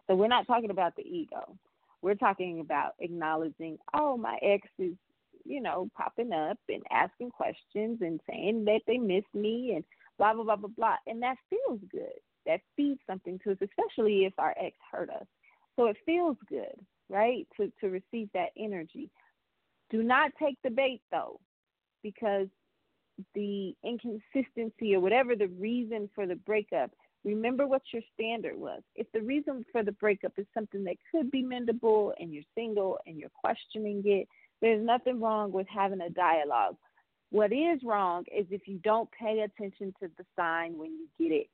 So 0.06 0.16
we're 0.16 0.28
not 0.28 0.46
talking 0.46 0.70
about 0.70 0.96
the 0.96 1.02
ego. 1.02 1.56
We're 2.02 2.16
talking 2.16 2.60
about 2.60 2.94
acknowledging, 2.98 3.78
oh, 3.94 4.16
my 4.16 4.38
ex 4.42 4.68
is 4.78 4.94
you 5.44 5.60
know, 5.60 5.88
popping 5.96 6.32
up 6.32 6.58
and 6.68 6.82
asking 6.90 7.30
questions 7.30 7.98
and 8.00 8.20
saying 8.28 8.64
that 8.64 8.80
they 8.86 8.98
miss 8.98 9.24
me 9.34 9.72
and 9.74 9.84
blah 10.18 10.34
blah 10.34 10.44
blah 10.44 10.56
blah 10.56 10.70
blah. 10.76 10.96
And 11.06 11.22
that 11.22 11.36
feels 11.50 11.80
good. 11.90 12.18
That 12.46 12.60
feeds 12.76 13.00
something 13.06 13.38
to 13.44 13.52
us, 13.52 13.58
especially 13.62 14.24
if 14.24 14.34
our 14.38 14.54
ex 14.60 14.76
hurt 14.90 15.10
us. 15.10 15.26
So 15.76 15.86
it 15.86 15.96
feels 16.06 16.36
good, 16.48 16.74
right? 17.08 17.46
To 17.56 17.72
to 17.80 17.88
receive 17.88 18.28
that 18.34 18.50
energy. 18.58 19.10
Do 19.90 20.02
not 20.02 20.32
take 20.42 20.56
the 20.62 20.70
bait 20.70 21.02
though, 21.10 21.40
because 22.02 22.48
the 23.34 23.74
inconsistency 23.84 24.94
or 24.94 25.00
whatever 25.00 25.36
the 25.36 25.48
reason 25.48 26.10
for 26.14 26.26
the 26.26 26.34
breakup, 26.34 26.90
remember 27.24 27.66
what 27.66 27.82
your 27.92 28.02
standard 28.12 28.56
was. 28.56 28.82
If 28.96 29.06
the 29.12 29.20
reason 29.20 29.64
for 29.72 29.82
the 29.82 29.92
breakup 29.92 30.32
is 30.36 30.46
something 30.52 30.84
that 30.84 30.96
could 31.10 31.30
be 31.30 31.42
mendable 31.42 32.12
and 32.18 32.32
you're 32.32 32.42
single 32.54 32.98
and 33.06 33.18
you're 33.18 33.30
questioning 33.30 34.02
it, 34.04 34.28
there's 34.64 34.82
nothing 34.82 35.20
wrong 35.20 35.52
with 35.52 35.66
having 35.68 36.00
a 36.00 36.08
dialogue. 36.08 36.76
What 37.30 37.52
is 37.52 37.80
wrong 37.84 38.24
is 38.34 38.46
if 38.50 38.66
you 38.66 38.78
don't 38.78 39.10
pay 39.12 39.40
attention 39.40 39.92
to 40.00 40.08
the 40.16 40.24
sign 40.34 40.78
when 40.78 40.92
you 40.92 41.06
get 41.18 41.34
it. 41.34 41.50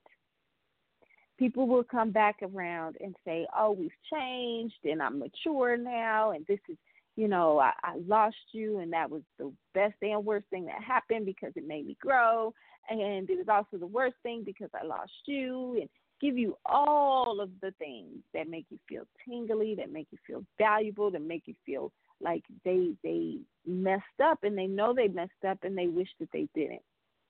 People 1.37 1.67
will 1.67 1.83
come 1.83 2.13
back 2.13 2.37
around 2.41 2.99
and 3.03 3.17
say, 3.25 3.49
Oh, 3.59 3.73
we've 3.73 3.91
changed 4.13 4.77
and 4.85 5.03
I'm 5.03 5.19
mature 5.19 5.77
now 5.77 6.31
and 6.31 6.47
this 6.47 6.61
is 6.69 6.77
you 7.17 7.27
know, 7.27 7.59
I, 7.59 7.73
I 7.83 7.97
lost 8.07 8.37
you 8.53 8.79
and 8.79 8.93
that 8.93 9.11
was 9.11 9.23
the 9.39 9.53
best 9.75 9.95
and 10.03 10.25
worst 10.25 10.47
thing 10.51 10.67
that 10.67 10.81
happened 10.81 11.27
because 11.27 11.53
it 11.57 11.67
made 11.67 11.89
me 11.89 11.97
grow 12.01 12.55
and 12.89 13.29
it 13.29 13.37
was 13.37 13.49
also 13.49 13.77
the 13.77 13.87
worst 13.89 14.15
thing 14.23 14.45
because 14.47 14.71
I 14.81 14.87
lost 14.87 15.11
you 15.27 15.79
and 15.81 15.89
give 16.21 16.39
you 16.39 16.57
all 16.65 17.41
of 17.41 17.51
the 17.61 17.73
things 17.73 18.19
that 18.35 18.49
make 18.49 18.67
you 18.71 18.79
feel 18.89 19.03
tingly, 19.29 19.75
that 19.75 19.93
make 19.93 20.07
you 20.13 20.19
feel 20.25 20.45
valuable, 20.59 21.11
that 21.11 21.23
make 21.23 21.43
you 21.47 21.55
feel 21.67 21.91
like 22.21 22.45
they 22.65 22.93
they 23.03 23.39
messed 23.67 24.05
up 24.23 24.45
and 24.45 24.57
they 24.57 24.67
know 24.67 24.95
they 24.95 25.09
messed 25.09 25.45
up 25.49 25.59
and 25.63 25.77
they 25.77 25.87
wish 25.87 26.09
that 26.19 26.29
they 26.33 26.49
didn't. 26.55 26.83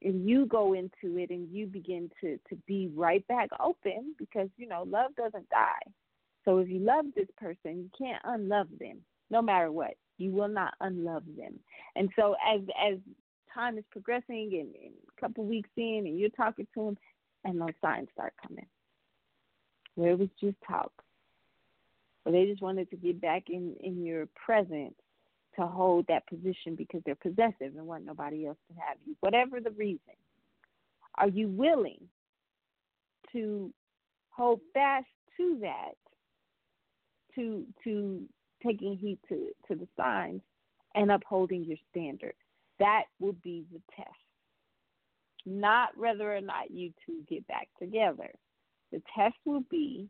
And 0.02 0.28
you 0.28 0.46
go 0.46 0.72
into 0.72 1.18
it 1.18 1.30
and 1.30 1.48
you 1.50 1.66
begin 1.66 2.10
to 2.20 2.38
to 2.48 2.56
be 2.66 2.90
right 2.94 3.26
back 3.28 3.50
open 3.60 4.14
because 4.18 4.48
you 4.56 4.68
know 4.68 4.84
love 4.86 5.14
doesn't 5.16 5.48
die. 5.50 5.92
So 6.44 6.58
if 6.58 6.68
you 6.68 6.80
love 6.80 7.06
this 7.14 7.28
person, 7.36 7.78
you 7.78 7.90
can't 7.96 8.22
unlove 8.24 8.68
them, 8.78 8.98
no 9.30 9.42
matter 9.42 9.70
what. 9.70 9.94
You 10.16 10.32
will 10.32 10.48
not 10.48 10.74
unlove 10.80 11.24
them. 11.36 11.58
And 11.96 12.10
so 12.16 12.34
as 12.46 12.60
as 12.82 12.98
time 13.52 13.78
is 13.78 13.84
progressing 13.90 14.50
and, 14.52 14.74
and 14.82 14.94
a 15.16 15.20
couple 15.20 15.44
weeks 15.44 15.70
in 15.76 16.04
and 16.06 16.18
you're 16.18 16.30
talking 16.30 16.66
to 16.74 16.84
them 16.86 16.98
and 17.44 17.60
those 17.60 17.74
signs 17.82 18.08
start 18.12 18.32
coming. 18.46 18.66
Where 19.94 20.16
was 20.16 20.28
just 20.40 20.56
talk. 20.66 20.92
They 22.30 22.46
just 22.46 22.62
wanted 22.62 22.90
to 22.90 22.96
get 22.96 23.20
back 23.20 23.44
in, 23.48 23.74
in 23.80 24.04
your 24.04 24.26
presence 24.44 24.94
to 25.58 25.66
hold 25.66 26.06
that 26.08 26.26
position 26.28 26.74
because 26.76 27.02
they're 27.04 27.14
possessive 27.16 27.76
and 27.76 27.86
want 27.86 28.04
nobody 28.04 28.46
else 28.46 28.58
to 28.68 28.74
have 28.80 28.96
you. 29.06 29.16
Whatever 29.20 29.60
the 29.60 29.70
reason. 29.72 30.14
Are 31.16 31.28
you 31.28 31.48
willing 31.48 32.08
to 33.32 33.72
hold 34.30 34.60
fast 34.72 35.06
to 35.36 35.58
that, 35.60 35.94
to 37.34 37.64
to 37.84 38.22
taking 38.64 38.96
heed 38.96 39.18
to, 39.28 39.48
to 39.68 39.74
the 39.74 39.88
signs 39.96 40.40
and 40.94 41.10
upholding 41.10 41.64
your 41.64 41.78
standard? 41.90 42.34
That 42.78 43.04
will 43.18 43.36
be 43.42 43.66
the 43.72 43.80
test. 43.94 44.08
Not 45.44 45.96
whether 45.96 46.34
or 46.34 46.40
not 46.40 46.70
you 46.70 46.92
two 47.04 47.22
get 47.28 47.46
back 47.46 47.68
together. 47.78 48.30
The 48.92 49.02
test 49.16 49.36
will 49.44 49.64
be 49.70 50.08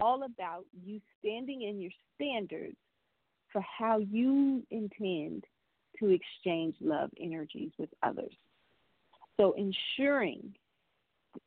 all 0.00 0.24
about 0.24 0.64
you 0.84 1.00
standing 1.18 1.62
in 1.62 1.80
your 1.80 1.92
standards 2.14 2.76
for 3.52 3.62
how 3.62 3.98
you 3.98 4.62
intend 4.70 5.44
to 5.98 6.08
exchange 6.08 6.76
love 6.80 7.10
energies 7.20 7.70
with 7.78 7.90
others. 8.02 8.34
So 9.38 9.54
ensuring 9.54 10.54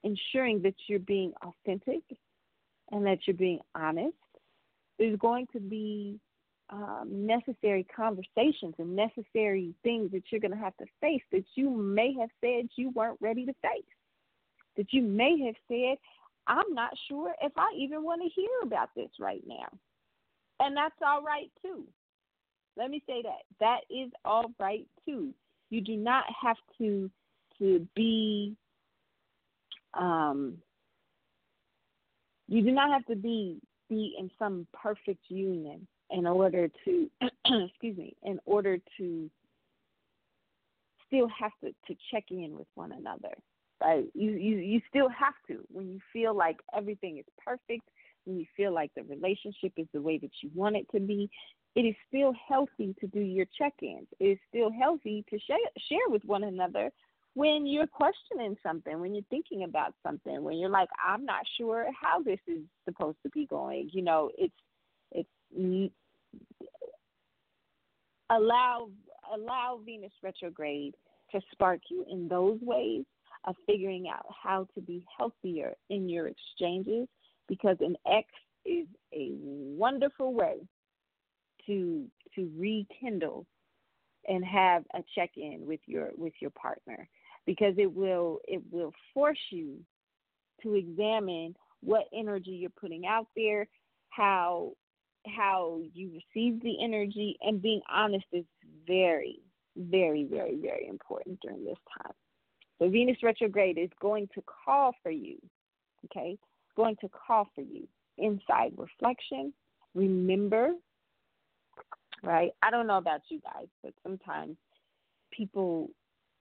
ensuring 0.03 0.62
that 0.62 0.75
you're 0.88 0.99
being 0.99 1.33
authentic 1.41 2.03
and 2.91 3.05
that 3.05 3.19
you're 3.25 3.35
being 3.35 3.59
honest. 3.75 4.15
There's 4.97 5.17
going 5.17 5.47
to 5.53 5.59
be 5.59 6.19
um, 6.69 7.07
necessary 7.12 7.85
conversations 7.95 8.75
and 8.77 8.95
necessary 8.95 9.73
things 9.83 10.12
that 10.12 10.23
you're 10.29 10.41
going 10.41 10.51
to 10.51 10.57
have 10.57 10.77
to 10.77 10.85
face 11.01 11.21
that 11.31 11.45
you 11.55 11.69
may 11.69 12.13
have 12.19 12.29
said 12.41 12.69
you 12.75 12.91
weren't 12.91 13.17
ready 13.21 13.45
to 13.45 13.53
face. 13.62 13.83
That 14.77 14.93
you 14.93 15.01
may 15.01 15.39
have 15.45 15.55
said, 15.67 15.97
I'm 16.49 16.73
not 16.73 16.91
sure 17.07 17.33
if 17.41 17.51
I 17.55 17.71
even 17.77 18.03
want 18.03 18.23
to 18.23 18.29
hear 18.29 18.49
about 18.63 18.89
this 18.95 19.12
right 19.19 19.43
now. 19.47 19.67
And 20.59 20.75
that's 20.75 20.95
all 21.05 21.21
right 21.21 21.51
too. 21.62 21.85
Let 22.75 22.89
me 22.89 23.03
say 23.07 23.21
that. 23.21 23.43
That 23.59 23.81
is 23.89 24.12
all 24.25 24.51
right 24.59 24.88
too. 25.05 25.33
You 25.69 25.81
do 25.81 25.95
not 25.95 26.25
have 26.41 26.57
to 26.79 27.09
to 27.59 27.88
be 27.95 28.55
um 29.93 30.57
you 32.47 32.63
do 32.63 32.71
not 32.71 32.89
have 32.89 33.05
to 33.05 33.15
be 33.15 33.59
be 33.89 34.15
in 34.17 34.31
some 34.39 34.65
perfect 34.73 35.23
union 35.29 35.85
in 36.09 36.25
order 36.25 36.69
to 36.85 37.09
excuse 37.45 37.97
me 37.97 38.15
in 38.23 38.39
order 38.45 38.77
to 38.97 39.29
still 41.07 41.27
have 41.27 41.51
to 41.63 41.71
to 41.88 41.99
check 42.12 42.23
in 42.31 42.57
with 42.57 42.67
one 42.75 42.91
another 42.91 43.35
right 43.82 44.06
you 44.13 44.32
you 44.32 44.58
you 44.58 44.82
still 44.89 45.10
have 45.10 45.36
to. 45.48 45.63
When 45.72 45.89
you 45.89 46.00
feel 46.12 46.36
like 46.36 46.58
everything 46.76 47.18
is 47.18 47.26
perfect 47.44 47.89
when 48.26 48.38
you 48.38 48.46
feel 48.56 48.74
like 48.74 48.92
the 48.96 49.04
relationship 49.04 49.74
is 49.78 49.88
the 49.94 50.02
way 50.02 50.18
that 50.18 50.32
you 50.42 50.52
want 50.54 50.76
it 50.76 50.86
to 50.94 51.00
be 51.00 51.30
it 51.76 51.82
is 51.82 51.96
still 52.08 52.34
healthy 52.48 52.96
to 53.00 53.08
do 53.08 53.20
your 53.20 53.46
check-ins. 53.58 54.08
It 54.20 54.26
is 54.26 54.38
still 54.50 54.72
healthy 54.72 55.24
to 55.30 55.39
share 55.39 55.58
share 55.78 56.08
with 56.08 56.24
one 56.26 56.44
another 56.44 56.92
when 57.36 57.65
you're 57.65 57.88
questioning 57.88 58.58
something, 58.63 59.00
when 59.00 59.13
you're 59.13 59.24
thinking 59.30 59.63
about 59.63 59.94
something, 60.04 60.44
when 60.44 60.58
you're 60.58 60.70
like, 60.70 60.89
I'm 61.06 61.26
not 61.26 61.44
sure 61.58 61.86
how 62.00 62.22
this 62.22 62.39
is 62.48 62.63
supposed 62.86 63.18
to 63.24 63.30
be 63.30 63.46
going, 63.46 63.89
you 63.94 64.02
know, 64.02 64.32
it's 64.38 64.54
it's 65.12 65.92
allow 68.30 68.89
allow 69.34 69.80
Venus 69.86 70.12
retrograde 70.24 70.96
to 71.32 71.39
spark 71.52 71.80
you 71.89 72.06
in 72.10 72.28
those 72.28 72.60
ways 72.62 73.06
of 73.45 73.56
figuring 73.65 74.08
out 74.08 74.25
how 74.43 74.67
to 74.75 74.82
be 74.82 75.06
healthier 75.17 75.73
in 75.89 76.10
your 76.10 76.28
exchanges 76.28 77.08
because 77.47 77.78
an 77.80 77.95
X 78.06 78.28
is 78.65 78.88
a 79.13 79.32
wonderful 79.34 80.34
way 80.34 80.58
to 81.65 82.06
to 82.36 82.52
rekindle 82.58 83.45
and 84.28 84.43
have 84.45 84.84
a 84.93 84.99
check 85.15 85.32
in 85.38 85.65
with 85.65 85.80
your 85.86 86.10
with 86.17 86.34
your 86.41 86.52
partner 86.52 87.08
because 87.45 87.73
it 87.78 87.91
will 87.91 88.39
it 88.47 88.62
will 88.71 88.93
force 89.13 89.39
you 89.52 89.80
to 90.62 90.75
examine 90.75 91.56
what 91.82 92.06
energy 92.13 92.52
you're 92.52 92.69
putting 92.69 93.06
out 93.06 93.28
there, 93.36 93.67
how 94.10 94.73
how 95.28 95.82
you 95.93 96.10
receive 96.12 96.62
the 96.62 96.75
energy 96.82 97.38
and 97.41 97.62
being 97.62 97.82
honest 97.91 98.25
is 98.32 98.45
very, 98.88 99.39
very, 99.75 100.23
very, 100.23 100.58
very 100.62 100.88
important 100.88 101.39
during 101.41 101.65
this 101.65 101.78
time. 102.02 102.13
So 102.80 102.89
Venus 102.89 103.18
retrograde 103.22 103.78
is 103.78 103.89
going 104.02 104.30
to 104.36 104.44
call 104.65 104.94
for 105.04 105.12
you, 105.12 105.38
okay? 106.06 106.38
Going 106.76 106.96
to 107.02 107.10
call 107.10 107.50
for 107.54 107.62
you 107.62 107.88
inside 108.18 108.74
reflection. 108.78 109.54
Remember, 109.94 110.72
right? 112.24 112.52
I 112.63 112.72
don't 112.72 112.88
know 112.88 112.98
about 112.98 113.22
you 113.30 113.42
guys, 113.42 113.68
but 113.84 113.94
sometimes 114.02 114.56
people, 115.32 115.89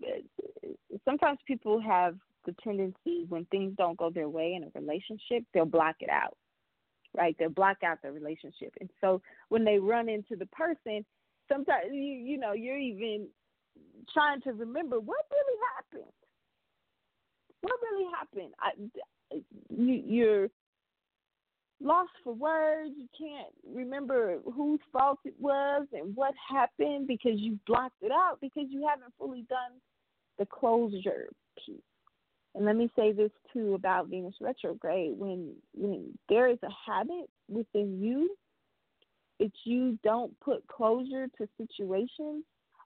uh, 0.06 0.68
sometimes 1.04 1.38
people 1.46 1.80
have 1.80 2.16
the 2.46 2.54
tendency 2.62 3.26
when 3.28 3.44
things 3.46 3.74
don't 3.76 3.98
go 3.98 4.10
their 4.10 4.28
way 4.28 4.54
in 4.54 4.64
a 4.64 4.78
relationship, 4.78 5.44
they'll 5.52 5.64
block 5.64 5.96
it 6.00 6.10
out 6.10 6.36
right? 7.16 7.34
They'll 7.38 7.48
block 7.48 7.78
out 7.84 7.98
the 8.02 8.12
relationship. 8.12 8.74
And 8.80 8.90
so 9.00 9.20
when 9.48 9.64
they 9.64 9.78
run 9.78 10.08
into 10.08 10.36
the 10.36 10.46
person, 10.46 11.04
sometimes 11.50 11.86
you 11.90 12.02
you 12.02 12.38
know, 12.38 12.52
you're 12.52 12.78
even 12.78 13.28
trying 14.12 14.40
to 14.42 14.52
remember 14.52 15.00
what 15.00 15.24
really 15.30 15.58
happened. 15.76 16.12
What 17.62 17.74
really 17.82 18.10
happened? 18.16 18.54
I, 18.60 19.40
you, 19.68 20.02
you're 20.06 20.48
lost 21.80 22.10
for 22.24 22.34
words. 22.34 22.92
You 22.96 23.08
can't 23.16 23.52
remember 23.74 24.38
whose 24.54 24.80
fault 24.92 25.18
it 25.24 25.34
was 25.38 25.86
and 25.92 26.14
what 26.14 26.34
happened 26.48 27.06
because 27.06 27.38
you 27.38 27.58
blocked 27.66 28.02
it 28.02 28.12
out 28.12 28.38
because 28.40 28.66
you 28.68 28.86
haven't 28.88 29.12
fully 29.18 29.44
done 29.48 29.80
the 30.38 30.46
closure 30.46 31.28
piece. 31.64 31.80
And 32.54 32.64
let 32.64 32.76
me 32.76 32.90
say 32.96 33.12
this 33.12 33.30
too 33.52 33.74
about 33.74 34.08
Venus 34.08 34.34
retrograde. 34.40 35.16
When 35.16 35.54
when 35.74 36.18
there 36.28 36.48
is 36.48 36.58
a 36.62 36.90
habit 36.90 37.28
within 37.48 38.00
you, 38.02 38.30
if 39.38 39.52
you 39.64 39.98
don't 40.02 40.38
put 40.40 40.66
closure 40.66 41.28
to 41.38 41.48
situations, 41.56 42.44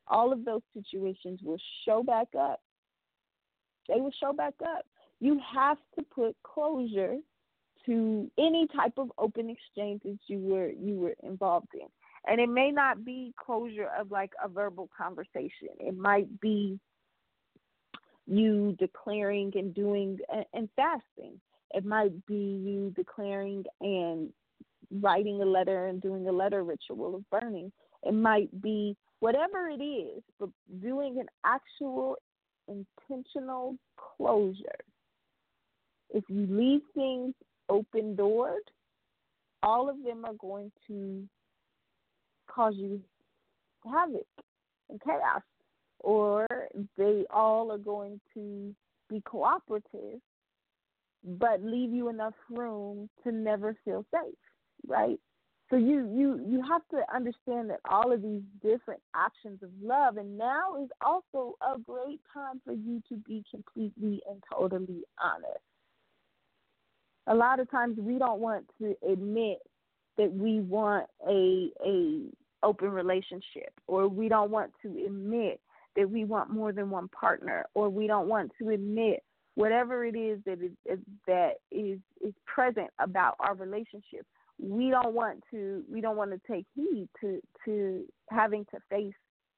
all 0.09 0.33
of 0.33 0.45
those 0.45 0.63
situations 0.75 1.41
will 1.43 1.61
show 1.87 2.03
back 2.03 2.29
up. 2.39 2.61
They 3.89 4.01
will 4.01 4.13
show 4.21 4.33
back 4.33 4.55
up. 4.63 4.87
You 5.21 5.41
have 5.55 5.79
to 5.97 6.03
put 6.03 6.37
closure 6.43 7.17
to 7.87 8.31
any 8.39 8.67
type 8.69 8.95
of 8.97 9.11
open 9.19 9.51
exchanges 9.51 10.19
you 10.27 10.39
were 10.39 10.71
you 10.71 10.95
were 10.95 11.15
involved 11.23 11.69
in. 11.75 11.89
And 12.27 12.41
it 12.41 12.49
may 12.49 12.71
not 12.71 13.05
be 13.05 13.35
closure 13.37 13.89
of 13.99 14.11
like 14.11 14.33
a 14.43 14.49
verbal 14.49 14.89
conversation. 14.97 15.71
It 15.81 15.97
might 15.97 16.41
be 16.41 16.79
you 18.27 18.77
declaring 18.79 19.53
and 19.57 19.75
doing 19.75 20.19
and 20.53 20.69
fasting. 20.77 21.41
It 21.75 21.85
might 21.85 22.27
be 22.27 22.35
you 22.35 22.93
declaring 22.95 23.65
and 23.81 24.31
writing 25.01 25.41
a 25.43 25.47
letter 25.47 25.87
and 25.87 26.01
doing 26.01 26.29
a 26.29 26.33
letter 26.33 26.63
ritual 26.63 27.17
of 27.17 27.29
burning. 27.31 27.73
It 28.05 28.15
might 28.15 28.61
be 28.61 28.97
whatever 29.21 29.69
it 29.69 29.83
is, 29.83 30.23
but 30.39 30.51
doing 30.81 31.19
an 31.19 31.27
actual 31.45 32.17
intentional 32.69 33.77
closure. 33.97 34.85
If 36.11 36.25
you 36.29 36.47
leave 36.49 36.83
things 36.95 37.35
open 37.69 38.17
doored, 38.17 38.71
all 39.63 39.89
of 39.89 40.03
them 40.05 40.25
are 40.25 40.35
going 40.35 40.71
to 40.89 41.27
cause 42.49 42.75
you 42.77 43.01
havoc 43.85 44.27
and 44.91 45.01
chaos 45.03 45.43
or 46.01 46.47
they 46.97 47.25
all 47.31 47.73
are 47.73 47.79
going 47.79 48.21
to 48.35 48.75
be 49.09 49.21
cooperative 49.25 50.21
but 51.39 51.63
leave 51.63 51.91
you 51.93 52.09
enough 52.09 52.35
room 52.51 53.09
to 53.23 53.33
never 53.33 53.77
feel 53.85 54.05
safe 54.13 54.35
right 54.87 55.19
so 55.73 55.79
you 55.79 56.07
you 56.15 56.39
you 56.47 56.63
have 56.69 56.83
to 56.91 57.03
understand 57.15 57.71
that 57.71 57.81
all 57.89 58.13
of 58.13 58.21
these 58.21 58.43
different 58.63 59.01
options 59.15 59.63
of 59.63 59.71
love 59.83 60.19
and 60.19 60.37
now 60.37 60.77
is 60.83 60.91
also 61.01 61.57
a 61.63 61.79
great 61.79 62.21
time 62.33 62.61
for 62.63 62.75
you 62.75 63.03
to 63.09 63.17
be 63.17 63.43
completely 63.51 64.21
and 64.29 64.43
totally 64.53 65.03
honest. 65.19 65.63
A 67.27 67.35
lot 67.35 67.59
of 67.59 67.71
times 67.71 67.97
we 67.99 68.19
don't 68.19 68.41
want 68.41 68.67
to 68.83 68.95
admit 69.11 69.61
that 70.19 70.31
we 70.31 70.61
want 70.61 71.07
a 71.27 71.71
a 71.83 72.25
open 72.63 72.91
relationship 72.91 73.73
or 73.87 74.09
we 74.09 74.29
don't 74.29 74.51
want 74.51 74.73
to 74.83 74.89
admit 75.07 75.59
that 75.97 76.11
we 76.11 76.25
want 76.25 76.51
more 76.51 76.73
than 76.73 76.91
one 76.91 77.09
partner 77.09 77.65
or 77.73 77.89
we 77.89 78.07
don't 78.07 78.29
want 78.29 78.53
to 78.61 78.69
admit 78.69 79.23
whatever 79.55 80.05
it 80.05 80.17
is 80.17 80.39
that 80.45 80.59
is 80.63 80.99
that 81.27 81.53
is 81.71 81.99
is 82.21 82.35
present 82.45 82.91
about 82.99 83.37
our 83.41 83.55
relationship 83.55 84.27
we 84.63 84.91
don't 84.91 85.15
want 85.15 85.43
to 85.51 85.83
we 85.91 86.01
don't 86.01 86.17
want 86.17 86.31
to 86.31 86.41
take 86.51 86.65
heed 86.75 87.09
to 87.21 87.41
to 87.65 88.05
having 88.31 88.65
to 88.67 88.79
face 88.89 89.15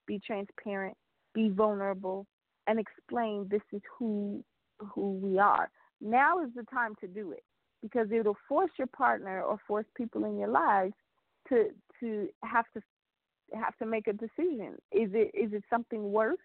be 0.07 0.19
transparent 0.19 0.97
be 1.35 1.51
vulnerable 1.51 2.27
and 2.67 2.79
explain 2.79 3.47
this 3.51 3.63
is 3.73 3.83
who 3.99 4.43
who 4.79 5.13
we 5.13 5.39
are 5.39 5.71
now 6.01 6.43
is 6.43 6.51
the 6.57 6.65
time 6.65 6.95
to 7.01 7.07
do 7.07 7.33
it 7.33 7.43
because 7.83 8.09
it'll 8.11 8.37
force 8.49 8.71
your 8.79 8.89
partner 8.89 9.43
or 9.43 9.59
force 9.69 9.87
people 9.95 10.25
in 10.25 10.39
your 10.39 10.49
lives 10.49 10.95
to 11.49 11.69
to 12.01 12.29
have 12.43 12.65
to 12.75 12.81
have 13.53 13.77
to 13.77 13.87
make 13.87 14.09
a 14.09 14.13
decision. 14.13 14.75
Is 14.93 15.11
it 15.13 15.31
is 15.35 15.53
it 15.53 15.65
something 15.71 16.13
worth 16.13 16.39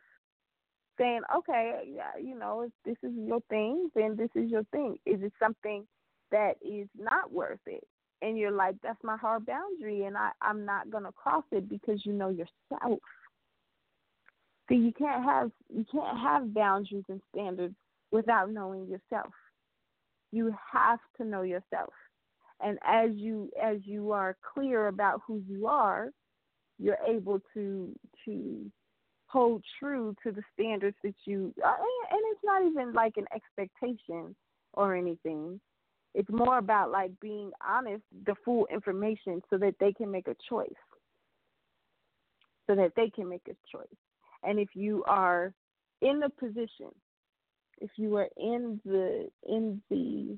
saying, 0.98 1.22
okay, 1.38 1.94
yeah, 1.96 2.22
you 2.22 2.38
know, 2.38 2.62
if 2.62 2.72
this 2.84 3.10
is 3.10 3.16
your 3.18 3.40
thing, 3.50 3.90
then 3.96 4.18
this 4.18 4.30
is 4.36 4.52
your 4.52 4.64
thing. 4.72 4.98
Is 5.06 5.22
it 5.22 5.32
something 5.42 5.88
that 6.32 6.56
is 6.62 6.88
not 6.98 7.32
worth 7.32 7.60
it? 7.66 7.88
And 8.22 8.38
you're 8.38 8.52
like, 8.52 8.76
that's 8.84 9.04
my 9.04 9.18
hard 9.18 9.46
boundary, 9.46 10.04
and 10.06 10.18
I 10.18 10.32
I'm 10.42 10.66
not 10.66 10.90
gonna 10.90 11.12
cross 11.12 11.46
it 11.52 11.70
because 11.70 12.06
you 12.06 12.14
know 12.14 12.30
yourself. 12.30 13.00
so 14.68 14.76
you 14.76 14.92
can't 14.92 15.24
have 15.24 15.52
you 15.74 15.86
can't 15.92 16.18
have 16.18 16.54
boundaries 16.54 17.06
and 17.10 17.22
standards 17.34 17.76
without 18.12 18.52
knowing 18.52 18.88
yourself. 18.88 19.34
You 20.32 20.54
have 20.74 21.00
to 21.18 21.26
know 21.26 21.44
yourself. 21.44 21.94
And 22.62 22.78
as 22.86 23.12
you 23.14 23.50
as 23.62 23.78
you 23.84 24.12
are 24.12 24.36
clear 24.54 24.88
about 24.88 25.22
who 25.26 25.42
you 25.48 25.68
are 25.68 26.10
you're 26.80 26.98
able 27.08 27.40
to 27.54 27.94
to 28.26 28.72
hold 29.28 29.64
true 29.80 30.16
to 30.24 30.32
the 30.32 30.42
standards 30.54 30.96
that 31.04 31.14
you 31.26 31.54
and 31.64 32.22
it's 32.32 32.42
not 32.44 32.66
even 32.66 32.94
like 32.94 33.14
an 33.18 33.26
expectation 33.36 34.36
or 34.74 34.96
anything 34.96 35.60
it's 36.14 36.30
more 36.30 36.58
about 36.58 36.92
like 36.92 37.12
being 37.20 37.52
honest 37.66 38.04
the 38.26 38.36
full 38.44 38.68
information 38.72 39.42
so 39.50 39.58
that 39.58 39.76
they 39.80 39.94
can 39.94 40.12
make 40.12 40.28
a 40.28 40.36
choice. 40.50 40.70
So 42.68 42.76
that 42.76 42.92
they 42.96 43.10
can 43.10 43.28
make 43.28 43.48
a 43.48 43.56
choice. 43.76 43.88
And 44.44 44.60
if 44.60 44.70
you 44.76 45.04
are 45.08 45.54
in 46.02 46.20
the 46.20 46.30
position 46.30 46.92
if 47.82 47.92
you 47.96 48.16
are 48.18 48.28
in 48.38 48.80
the 48.86 49.30
in 49.48 49.82
the 49.90 50.38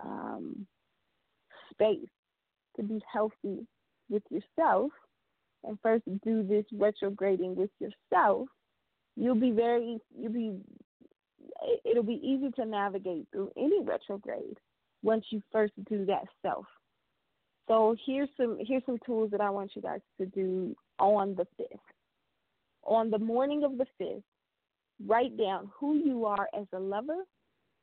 um, 0.00 0.66
space 1.70 2.08
to 2.76 2.82
be 2.82 3.00
healthy 3.12 3.66
with 4.08 4.22
yourself 4.30 4.90
and 5.64 5.78
first 5.82 6.04
do 6.24 6.42
this 6.42 6.64
retrograding 6.72 7.54
with 7.54 7.70
yourself, 7.78 8.48
you'll 9.16 9.34
be 9.34 9.50
very 9.50 9.98
you'll 10.16 10.32
be 10.32 10.56
it'll 11.84 12.02
be 12.02 12.20
easy 12.22 12.50
to 12.52 12.64
navigate 12.64 13.26
through 13.32 13.50
any 13.56 13.82
retrograde 13.82 14.58
once 15.02 15.24
you 15.30 15.42
first 15.50 15.72
do 15.88 16.04
that 16.06 16.24
self. 16.42 16.66
So 17.68 17.96
here's 18.04 18.28
some 18.36 18.58
here's 18.60 18.84
some 18.86 18.98
tools 19.04 19.30
that 19.30 19.40
I 19.40 19.50
want 19.50 19.72
you 19.74 19.82
guys 19.82 20.00
to 20.18 20.26
do 20.26 20.76
on 20.98 21.34
the 21.34 21.46
fifth. 21.56 21.80
On 22.84 23.10
the 23.10 23.18
morning 23.18 23.62
of 23.64 23.78
the 23.78 23.86
fifth, 23.98 24.24
write 25.06 25.36
down 25.36 25.70
who 25.78 25.96
you 25.96 26.24
are 26.24 26.48
as 26.58 26.66
a 26.72 26.78
lover, 26.78 27.24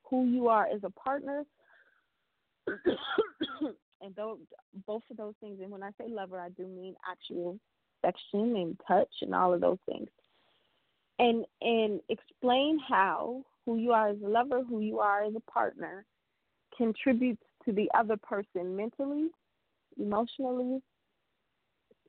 who 0.03 0.25
you 0.25 0.49
are 0.49 0.67
as 0.67 0.81
a 0.83 0.89
partner, 0.89 1.45
and 4.01 4.15
those, 4.15 4.37
both 4.85 5.03
of 5.09 5.17
those 5.17 5.33
things. 5.39 5.59
And 5.61 5.71
when 5.71 5.83
I 5.83 5.91
say 5.91 6.07
lover, 6.07 6.39
I 6.39 6.49
do 6.49 6.67
mean 6.67 6.95
actual 7.09 7.57
affection 8.03 8.55
and 8.57 8.79
touch 8.87 9.09
and 9.21 9.33
all 9.33 9.53
of 9.53 9.61
those 9.61 9.79
things. 9.87 10.09
And 11.19 11.45
and 11.61 11.99
explain 12.09 12.79
how 12.87 13.43
who 13.65 13.77
you 13.77 13.91
are 13.91 14.09
as 14.09 14.17
a 14.23 14.27
lover, 14.27 14.63
who 14.63 14.81
you 14.81 14.99
are 14.99 15.23
as 15.23 15.33
a 15.35 15.51
partner, 15.51 16.05
contributes 16.75 17.43
to 17.65 17.71
the 17.71 17.89
other 17.97 18.17
person 18.17 18.75
mentally, 18.75 19.27
emotionally, 19.99 20.81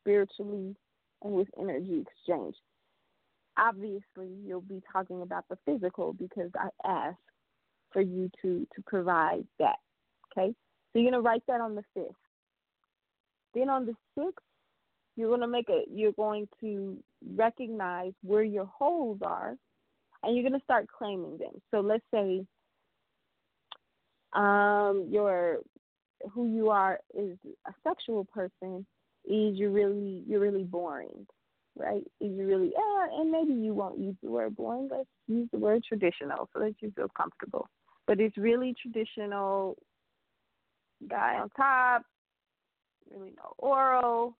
spiritually, 0.00 0.74
and 1.22 1.34
with 1.34 1.48
energy 1.58 2.02
exchange 2.02 2.54
obviously 3.60 4.28
you'll 4.44 4.60
be 4.62 4.82
talking 4.92 5.22
about 5.22 5.44
the 5.48 5.58
physical 5.64 6.12
because 6.12 6.50
I 6.54 6.68
asked 6.86 7.18
for 7.92 8.00
you 8.00 8.30
to 8.42 8.66
to 8.74 8.82
provide 8.86 9.44
that. 9.58 9.76
Okay, 10.32 10.54
so 10.92 10.98
you're 10.98 11.10
gonna 11.10 11.22
write 11.22 11.42
that 11.46 11.60
on 11.60 11.74
the 11.74 11.84
fifth. 11.94 12.14
Then 13.54 13.68
on 13.68 13.86
the 13.86 13.94
sixth, 14.16 14.44
you're 15.16 15.30
gonna 15.30 15.48
make 15.48 15.68
a 15.68 15.84
you're 15.90 16.12
going 16.12 16.48
to 16.60 16.96
recognize 17.36 18.12
where 18.22 18.42
your 18.42 18.66
holes 18.66 19.18
are, 19.22 19.56
and 20.22 20.34
you're 20.34 20.48
gonna 20.48 20.62
start 20.64 20.86
claiming 20.96 21.38
them. 21.38 21.60
So 21.70 21.80
let's 21.80 22.04
say 22.12 22.44
um 24.32 25.06
your 25.10 25.58
who 26.32 26.46
you 26.46 26.70
are 26.70 27.00
is 27.14 27.36
a 27.66 27.72
sexual 27.82 28.24
person 28.26 28.86
is 29.24 29.56
you're 29.56 29.70
really 29.70 30.22
you're 30.26 30.40
really 30.40 30.64
boring 30.64 31.26
right? 31.76 32.02
Is 32.20 32.32
you 32.36 32.46
really, 32.46 32.72
uh, 32.76 33.20
and 33.20 33.30
maybe 33.30 33.52
you 33.52 33.74
won't 33.74 33.98
use 33.98 34.16
the 34.22 34.30
word 34.30 34.56
boring. 34.56 34.88
Let's 34.90 35.08
use 35.28 35.48
the 35.52 35.58
word 35.58 35.82
traditional 35.86 36.48
so 36.52 36.60
that 36.60 36.74
you 36.80 36.92
feel 36.94 37.08
comfortable. 37.16 37.68
But 38.06 38.20
it's 38.20 38.36
really 38.36 38.74
traditional. 38.80 39.76
Guy 41.08 41.38
on 41.40 41.48
top, 41.50 42.02
really 43.10 43.32
no 43.36 43.54
oral. 43.56 44.36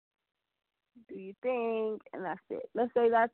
Do 1.09 1.15
you 1.15 1.33
think, 1.43 2.03
and 2.13 2.23
that's 2.23 2.41
it. 2.51 2.69
Let's 2.75 2.93
say 2.93 3.09
that's 3.09 3.33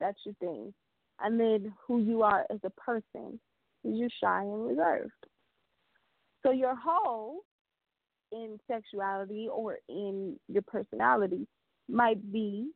that's 0.00 0.18
your 0.24 0.34
thing, 0.40 0.74
and 1.20 1.38
then 1.38 1.72
who 1.86 2.00
you 2.00 2.22
are 2.22 2.44
as 2.50 2.58
a 2.64 2.70
person 2.70 3.38
is 3.84 3.94
you're 3.94 4.08
shy 4.22 4.42
and 4.42 4.66
reserved. 4.66 5.12
So 6.44 6.52
your 6.52 6.74
whole 6.76 7.40
in 8.32 8.58
sexuality 8.68 9.48
or 9.50 9.78
in 9.88 10.38
your 10.48 10.62
personality 10.62 11.46
might 11.88 12.32
be 12.32 12.70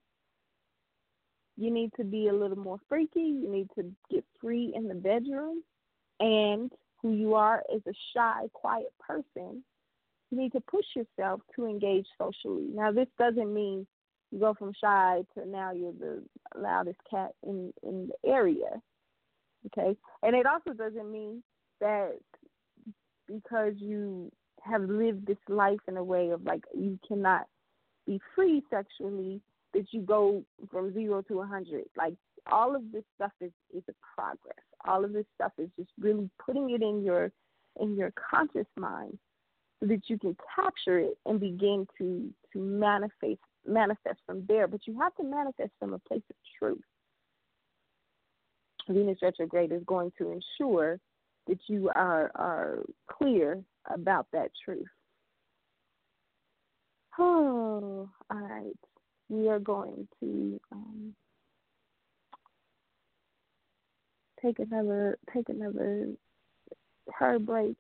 you 1.57 1.71
need 1.71 1.91
to 1.97 2.05
be 2.05 2.29
a 2.29 2.33
little 2.33 2.59
more 2.59 2.79
freaky. 2.89 3.21
You 3.21 3.51
need 3.51 3.69
to 3.75 3.85
get 4.11 4.25
free 4.41 4.73
in 4.75 4.89
the 4.89 4.95
bedroom. 4.95 5.63
And 6.19 6.73
who 7.03 7.13
you 7.13 7.35
are 7.35 7.63
as 7.75 7.83
a 7.87 7.93
shy, 8.15 8.47
quiet 8.53 8.93
person, 8.99 9.63
you 10.31 10.39
need 10.39 10.53
to 10.53 10.61
push 10.61 10.85
yourself 10.95 11.41
to 11.57 11.67
engage 11.67 12.07
socially. 12.19 12.69
Now, 12.73 12.93
this 12.93 13.09
doesn't 13.19 13.53
mean 13.53 13.87
you 14.31 14.39
go 14.39 14.55
from 14.55 14.73
shy 14.81 15.23
to 15.35 15.47
now 15.49 15.73
you're 15.73 15.93
the 15.93 16.23
loudest 16.57 16.99
cat 17.11 17.33
in, 17.43 17.73
in 17.83 18.09
the 18.09 18.29
area. 18.29 18.81
Okay? 19.67 19.97
And 20.23 20.35
it 20.37 20.47
also 20.47 20.73
doesn't 20.73 21.11
mean 21.11 21.43
that 21.81 22.19
because 23.27 23.75
you 23.77 24.31
have 24.63 24.83
lived 24.83 25.27
this 25.27 25.39
life 25.49 25.81
in 25.89 25.97
a 25.97 26.05
way 26.05 26.31
of 26.31 26.45
like 26.45 26.63
you 26.75 26.99
cannot 27.07 27.47
be 28.07 28.21
free 28.35 28.63
sexually 28.71 29.41
that 29.73 29.87
you 29.93 30.01
go 30.01 30.45
from 30.71 30.93
zero 30.93 31.23
to 31.23 31.41
a 31.41 31.47
hundred. 31.47 31.85
Like 31.97 32.15
all 32.51 32.75
of 32.75 32.83
this 32.93 33.05
stuff 33.15 33.33
is 33.41 33.53
is 33.75 33.83
a 33.89 33.95
progress. 34.15 34.65
All 34.87 35.05
of 35.05 35.13
this 35.13 35.27
stuff 35.35 35.53
is 35.59 35.69
just 35.77 35.91
really 35.99 36.29
putting 36.45 36.71
it 36.71 36.83
in 36.83 37.03
your 37.03 37.31
in 37.81 37.97
your 37.97 38.13
conscious 38.31 38.67
mind 38.77 39.19
so 39.81 39.87
that 39.87 40.03
you 40.09 40.19
can 40.19 40.37
capture 40.55 40.99
it 40.99 41.17
and 41.27 41.41
begin 41.41 41.87
to 41.99 42.29
to 42.53 42.59
manifest 42.59 43.41
manifest 43.67 44.21
from 44.27 44.45
there. 44.47 44.67
But 44.67 44.87
you 44.87 44.99
have 45.01 45.15
to 45.17 45.25
manifest 45.25 45.73
from 45.79 45.95
a 45.95 45.99
place 45.99 46.23
of 46.31 46.37
truth. 46.59 46.83
Venus 48.89 49.19
retrograde 49.23 49.73
is 49.73 49.83
going 49.87 50.13
to 50.19 50.31
ensure 50.33 50.99
that 51.47 51.59
you 51.69 51.91
are 51.95 52.31
are 52.35 52.85
clear 53.11 53.63
about 53.93 54.27
that 54.33 54.51
truth. 54.65 54.87
Oh, 57.19 58.09
all 58.31 58.37
right 58.37 58.77
we 59.31 59.49
are 59.49 59.61
going 59.61 60.09
to 60.21 60.61
um, 60.73 61.15
take 64.43 64.59
another 64.59 65.17
take 65.33 65.49
another 65.49 66.09
her 67.15 67.39
break, 67.39 67.77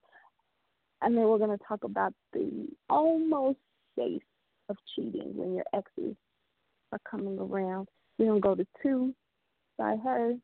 and 1.02 1.16
then 1.16 1.24
we're 1.24 1.38
going 1.38 1.56
to 1.56 1.64
talk 1.66 1.84
about 1.84 2.14
the 2.32 2.68
almost 2.88 3.58
safe 3.98 4.22
of 4.70 4.76
cheating 4.94 5.32
when 5.34 5.54
your 5.54 5.64
exes 5.74 6.16
are 6.92 7.00
coming 7.10 7.38
around. 7.38 7.88
We're 8.18 8.26
going 8.26 8.40
to 8.40 8.48
go 8.48 8.54
to 8.54 8.66
two 8.82 9.14
by 9.76 9.96
her, 9.96 10.34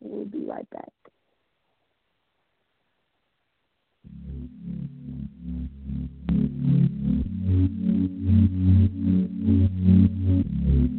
we'll 0.00 0.26
be 0.26 0.44
right 0.44 0.68
back. 0.70 0.92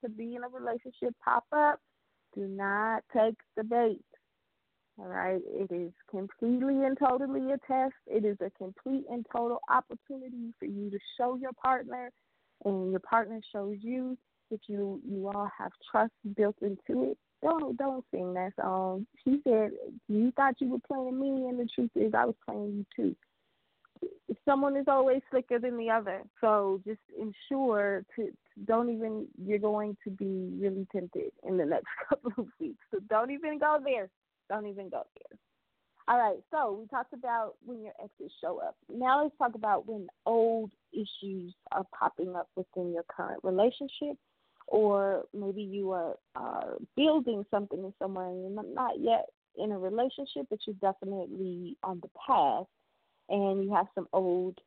to 0.00 0.08
be 0.08 0.36
in 0.36 0.42
a 0.44 0.48
relationship 0.48 1.14
pop 1.24 1.44
up, 1.52 1.80
do 2.34 2.46
not 2.46 3.02
take 3.12 3.36
the 3.56 3.64
bait. 3.64 4.04
All 4.98 5.06
right, 5.06 5.40
it 5.46 5.72
is 5.72 5.92
completely 6.10 6.84
and 6.84 6.98
totally 6.98 7.52
a 7.52 7.58
test. 7.66 7.94
It 8.06 8.24
is 8.24 8.36
a 8.40 8.50
complete 8.50 9.04
and 9.10 9.24
total 9.32 9.60
opportunity 9.68 10.52
for 10.58 10.66
you 10.66 10.90
to 10.90 10.98
show 11.16 11.36
your 11.36 11.52
partner, 11.62 12.10
and 12.64 12.90
your 12.90 13.00
partner 13.00 13.40
shows 13.52 13.76
you. 13.80 14.18
If 14.50 14.60
you 14.66 15.00
you 15.08 15.28
all 15.28 15.50
have 15.56 15.72
trust 15.90 16.12
built 16.36 16.56
into 16.62 17.10
it, 17.10 17.18
don't 17.42 17.76
don't 17.76 18.04
sing 18.10 18.34
that 18.34 18.54
song. 18.60 19.06
She 19.24 19.40
said 19.44 19.70
you 20.08 20.32
thought 20.32 20.60
you 20.60 20.70
were 20.70 20.78
playing 20.86 21.20
me, 21.20 21.48
and 21.48 21.60
the 21.60 21.68
truth 21.72 21.90
is 21.94 22.12
I 22.14 22.24
was 22.24 22.34
playing 22.44 22.78
you 22.78 22.86
too 22.96 23.16
someone 24.44 24.76
is 24.76 24.86
always 24.88 25.22
slicker 25.30 25.58
than 25.58 25.76
the 25.76 25.90
other. 25.90 26.22
So 26.40 26.80
just 26.86 27.00
ensure 27.18 28.04
to 28.16 28.30
don't 28.66 28.90
even 28.90 29.26
you're 29.40 29.58
going 29.58 29.96
to 30.04 30.10
be 30.10 30.50
really 30.58 30.86
tempted 30.92 31.32
in 31.46 31.56
the 31.56 31.64
next 31.64 31.86
couple 32.08 32.32
of 32.38 32.46
weeks. 32.60 32.84
So 32.90 33.00
don't 33.08 33.30
even 33.30 33.58
go 33.58 33.78
there. 33.82 34.08
Don't 34.48 34.66
even 34.66 34.88
go 34.88 35.02
there. 35.14 35.38
All 36.08 36.18
right, 36.18 36.38
so 36.50 36.72
we 36.80 36.86
talked 36.86 37.12
about 37.12 37.56
when 37.66 37.82
your 37.82 37.92
exes 38.02 38.32
show 38.40 38.62
up. 38.66 38.76
Now 38.90 39.22
let's 39.22 39.36
talk 39.36 39.54
about 39.54 39.86
when 39.86 40.06
old 40.24 40.70
issues 40.90 41.52
are 41.70 41.84
popping 41.98 42.34
up 42.34 42.48
within 42.56 42.94
your 42.94 43.02
current 43.14 43.40
relationship, 43.44 44.16
or 44.68 45.24
maybe 45.34 45.60
you 45.60 45.90
are, 45.90 46.14
are 46.34 46.76
building 46.96 47.44
something 47.50 47.80
in 47.80 47.92
someone 47.98 48.26
and 48.26 48.54
you're 48.54 48.74
not 48.74 48.98
yet 48.98 49.26
in 49.58 49.70
a 49.70 49.78
relationship, 49.78 50.46
but 50.48 50.60
you're 50.66 50.76
definitely 50.80 51.76
on 51.82 52.00
the 52.00 52.08
path 52.26 52.64
and 53.28 53.64
you 53.64 53.72
have 53.74 53.86
some 53.94 54.08
old 54.12 54.58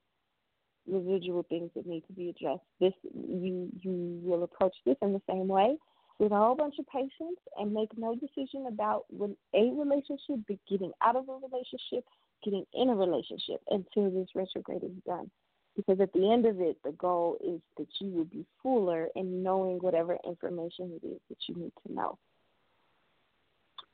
residual 0.88 1.44
things 1.44 1.70
that 1.76 1.86
need 1.86 2.04
to 2.08 2.14
be 2.14 2.30
addressed. 2.30 2.64
This 2.80 2.94
you 3.14 3.70
you 3.82 4.20
will 4.24 4.44
approach 4.44 4.76
this 4.86 4.98
in 5.02 5.14
the 5.14 5.22
same 5.30 5.48
way 5.48 5.78
with 6.22 6.32
a 6.32 6.36
whole 6.36 6.56
bunch 6.56 6.76
of 6.78 6.86
patience 6.88 7.40
and 7.58 7.74
make 7.74 7.90
no 7.98 8.16
decision 8.16 8.68
about 8.68 9.06
a 9.16 9.72
relationship, 9.72 10.40
but 10.48 10.58
getting 10.70 10.92
out 11.02 11.16
of 11.16 11.28
a 11.28 11.34
relationship, 11.34 12.06
getting 12.44 12.64
in 12.76 12.90
a 12.90 12.96
relationship 12.96 13.60
until 13.70 14.12
this 14.12 14.28
retrograde 14.36 14.84
is 14.84 15.04
done. 15.06 15.32
Because 15.76 16.00
at 16.00 16.14
the 16.14 16.32
end 16.32 16.46
of 16.46 16.60
it, 16.60 16.78
the 16.84 16.92
goal 16.92 17.38
is 17.44 17.60
that 17.78 17.88
you 18.00 18.10
will 18.12 18.26
be 18.26 18.46
fuller 18.62 19.08
in 19.16 19.42
knowing 19.42 19.78
whatever 19.78 20.18
information 20.24 21.00
it 21.02 21.08
is 21.08 21.20
that 21.30 21.38
you 21.48 21.56
need 21.56 21.72
to 21.88 21.94
know. 21.94 22.20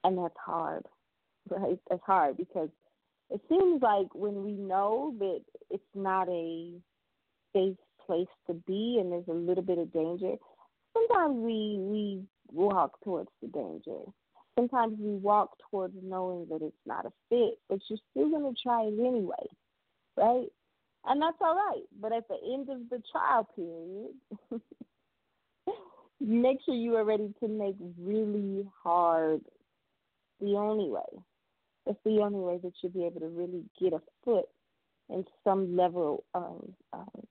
And 0.04 0.18
that's 0.18 0.36
hard, 0.44 0.86
right? 1.50 1.80
That's 1.90 2.04
hard 2.04 2.36
because 2.36 2.70
it 3.30 3.42
seems 3.50 3.82
like 3.82 4.14
when 4.14 4.44
we 4.44 4.54
know 4.54 5.14
that 5.20 5.42
it's 5.70 5.84
not 5.96 6.30
a 6.30 6.74
safe 7.54 7.78
place 8.06 8.28
to 8.48 8.54
be 8.54 8.98
and 9.00 9.12
there's 9.12 9.28
a 9.28 9.34
little 9.34 9.64
bit 9.64 9.78
of 9.78 9.92
danger, 9.92 10.36
sometimes 10.94 11.36
we 11.36 11.78
we 11.80 12.24
walk 12.52 13.02
towards 13.04 13.30
the 13.42 13.48
danger. 13.50 14.00
Sometimes 14.56 14.98
we 15.00 15.12
walk 15.12 15.52
towards 15.70 15.94
knowing 16.02 16.48
that 16.50 16.62
it's 16.62 16.76
not 16.86 17.06
a 17.06 17.12
fit, 17.30 17.60
but 17.70 17.80
you're 17.90 18.00
still 18.12 18.32
gonna 18.32 18.54
try 18.62 18.84
it 18.84 19.00
anyway, 19.00 19.46
right? 20.16 20.48
And 21.06 21.22
that's 21.22 21.38
all 21.42 21.56
right. 21.56 21.84
But 22.02 22.12
at 22.14 22.28
the 22.28 22.38
end 22.54 22.70
of 22.70 22.90
the 22.90 23.02
trial 23.12 23.48
period, 23.56 24.62
make 26.20 26.60
sure 26.66 26.74
you 26.74 26.96
are 26.96 27.06
ready 27.06 27.34
to 27.42 27.48
make 27.48 27.76
really 28.00 28.66
hard 28.84 29.42
the 30.40 30.56
only 30.56 30.90
way 30.90 31.24
that's 31.88 32.04
the 32.04 32.22
only 32.22 32.40
way 32.40 32.60
that 32.62 32.74
you'll 32.82 32.92
be 32.92 33.06
able 33.06 33.22
to 33.22 33.30
really 33.30 33.64
get 33.80 33.94
a 33.94 34.02
foot 34.26 34.46
in 35.10 35.26
some 35.44 35.78
level 35.78 36.26
of 36.34 36.70
um, 36.94 37.28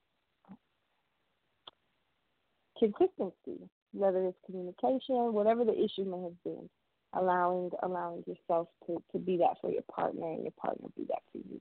consistency, 2.79 3.69
whether 3.93 4.25
it's 4.25 4.39
communication, 4.47 5.33
whatever 5.35 5.65
the 5.65 5.75
issue 5.75 6.05
may 6.05 6.23
have 6.23 6.43
been, 6.43 6.69
allowing 7.13 7.71
allowing 7.83 8.25
yourself 8.27 8.69
to, 8.87 9.03
to 9.13 9.19
be 9.19 9.37
that 9.37 9.57
for 9.61 9.71
your 9.71 9.83
partner 9.83 10.27
and 10.33 10.43
your 10.43 10.53
partner 10.53 10.89
be 10.97 11.05
that 11.05 11.23
for 11.33 11.39
you. 11.39 11.61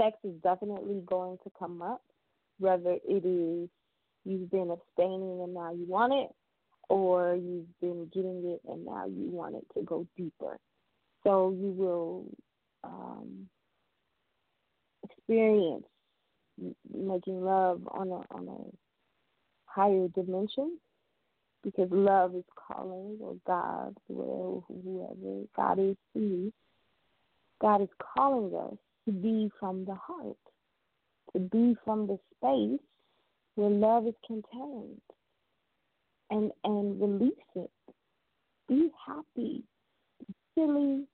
Sex 0.00 0.16
is 0.24 0.34
definitely 0.42 1.02
going 1.06 1.38
to 1.44 1.50
come 1.58 1.82
up. 1.82 2.02
whether 2.58 2.96
it 3.06 3.24
is 3.24 3.68
you've 4.24 4.50
been 4.50 4.70
abstaining 4.70 5.42
and 5.42 5.54
now 5.54 5.72
you 5.72 5.84
want 5.86 6.12
it, 6.12 6.34
or 6.88 7.34
you've 7.34 7.80
been 7.80 8.10
getting 8.14 8.42
it 8.46 8.60
and 8.70 8.84
now 8.84 9.04
you 9.06 9.28
want 9.30 9.54
it 9.54 9.66
to 9.74 9.82
go 9.82 10.06
deeper. 10.16 10.58
So 11.26 11.50
you 11.60 11.72
will 11.72 12.24
um, 12.84 13.48
experience 15.02 15.84
making 16.94 17.42
love 17.42 17.80
on 17.90 18.10
a 18.10 18.22
on 18.32 18.46
a 18.48 18.76
higher 19.64 20.06
dimension 20.14 20.78
because 21.64 21.88
love 21.90 22.36
is 22.36 22.44
calling 22.68 23.18
or 23.20 23.34
God, 23.44 23.96
or 24.08 24.62
whoever 24.68 25.46
God 25.56 25.80
is 25.80 25.96
to 26.14 26.20
you. 26.20 26.52
God 27.60 27.82
is 27.82 27.88
calling 27.98 28.54
us 28.54 28.78
to 29.06 29.12
be 29.12 29.50
from 29.58 29.84
the 29.84 29.96
heart, 29.96 30.36
to 31.32 31.40
be 31.40 31.76
from 31.84 32.06
the 32.06 32.20
space 32.36 32.78
where 33.56 33.68
love 33.68 34.06
is 34.06 34.14
contained, 34.24 35.00
and 36.30 36.52
and 36.62 37.00
release 37.00 37.32
it. 37.56 37.70
Be 38.68 38.90
happy, 39.04 39.64
silly, 40.54 41.04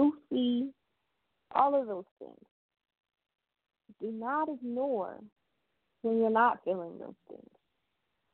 goofy, 0.00 0.68
all 1.54 1.80
of 1.80 1.86
those 1.86 2.04
things. 2.18 2.38
Do 4.00 4.10
not 4.12 4.48
ignore 4.48 5.18
when 6.02 6.18
you're 6.18 6.30
not 6.30 6.60
feeling 6.64 6.98
those 6.98 7.14
things. 7.28 7.50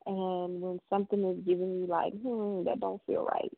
And 0.07 0.61
when 0.61 0.79
something 0.89 1.25
is 1.25 1.45
giving 1.45 1.81
you 1.81 1.87
like, 1.87 2.13
hmm, 2.13 2.65
that 2.65 2.81
don't 2.81 3.03
feel 3.07 3.25
right. 3.25 3.51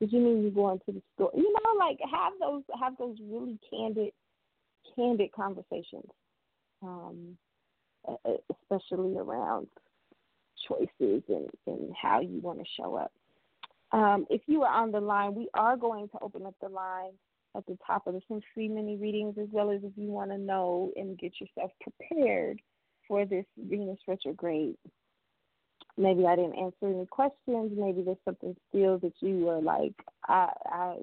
Did 0.00 0.12
you 0.12 0.20
mean 0.20 0.44
you 0.44 0.50
going 0.50 0.78
to 0.86 0.92
the 0.92 1.02
store? 1.14 1.32
You 1.34 1.52
know, 1.52 1.84
like 1.84 1.98
have 2.08 2.34
those 2.38 2.62
have 2.78 2.96
those 2.98 3.16
really 3.20 3.58
candid, 3.68 4.12
candid 4.94 5.32
conversations, 5.32 6.06
um, 6.82 7.36
especially 8.62 9.16
around 9.16 9.66
choices 10.68 11.22
and, 11.28 11.48
and 11.66 11.92
how 12.00 12.20
you 12.20 12.38
want 12.40 12.60
to 12.60 12.64
show 12.80 12.94
up. 12.94 13.10
Um, 13.92 14.26
if 14.28 14.42
you 14.46 14.62
are 14.62 14.72
on 14.72 14.92
the 14.92 15.00
line, 15.00 15.34
we 15.34 15.48
are 15.54 15.76
going 15.76 16.08
to 16.10 16.18
open 16.20 16.44
up 16.46 16.54
the 16.60 16.68
line 16.68 17.12
at 17.56 17.66
the 17.66 17.78
top 17.86 18.06
of 18.06 18.14
the 18.14 18.20
some 18.28 18.40
free 18.54 18.68
mini 18.68 18.96
readings, 18.96 19.36
as 19.40 19.48
well 19.50 19.70
as 19.70 19.80
if 19.82 19.92
you 19.96 20.08
want 20.08 20.30
to 20.30 20.38
know 20.38 20.92
and 20.96 21.18
get 21.18 21.32
yourself 21.40 21.70
prepared 21.80 22.60
for 23.06 23.24
this 23.24 23.46
Venus 23.56 23.98
retrograde. 24.06 24.76
Maybe 25.96 26.26
I 26.26 26.36
didn't 26.36 26.58
answer 26.58 26.86
any 26.86 27.06
questions. 27.06 27.72
Maybe 27.74 28.02
there's 28.02 28.18
something 28.24 28.54
still 28.68 28.98
that 28.98 29.14
you 29.20 29.48
are 29.48 29.60
like, 29.60 29.94
I, 30.28 30.50
I 30.66 30.96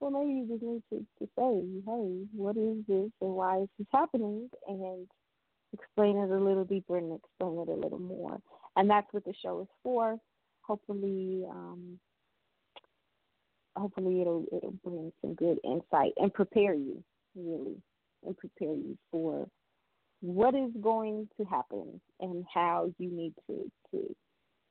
well, 0.00 0.10
maybe 0.10 0.32
you 0.32 0.46
just 0.48 0.62
need 0.62 0.82
to, 0.90 0.98
to 1.18 1.30
say, 1.36 1.82
hey, 1.86 2.26
what 2.34 2.56
is 2.56 2.78
this 2.88 3.10
and 3.20 3.34
why 3.34 3.60
is 3.60 3.68
this 3.78 3.86
happening? 3.92 4.50
And 4.66 5.06
explain 5.72 6.16
it 6.16 6.30
a 6.30 6.38
little 6.38 6.64
deeper 6.64 6.98
and 6.98 7.14
explain 7.14 7.58
it 7.60 7.68
a 7.68 7.74
little 7.74 8.00
more. 8.00 8.40
And 8.76 8.90
that's 8.90 9.12
what 9.12 9.24
the 9.24 9.34
show 9.42 9.60
is 9.60 9.68
for. 9.82 10.18
Hopefully, 10.66 11.44
um, 11.50 11.98
hopefully 13.76 14.20
it'll 14.20 14.44
it'll 14.52 14.74
bring 14.84 15.12
some 15.20 15.34
good 15.34 15.58
insight 15.64 16.12
and 16.16 16.32
prepare 16.32 16.74
you 16.74 17.02
really 17.34 17.76
and 18.24 18.36
prepare 18.36 18.74
you 18.74 18.96
for 19.10 19.46
what 20.20 20.54
is 20.54 20.70
going 20.80 21.28
to 21.36 21.44
happen 21.44 22.00
and 22.20 22.44
how 22.52 22.90
you 22.98 23.10
need 23.10 23.34
to 23.46 23.70
to 23.90 24.16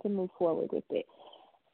to 0.01 0.09
move 0.09 0.29
forward 0.37 0.69
with 0.71 0.83
it. 0.89 1.05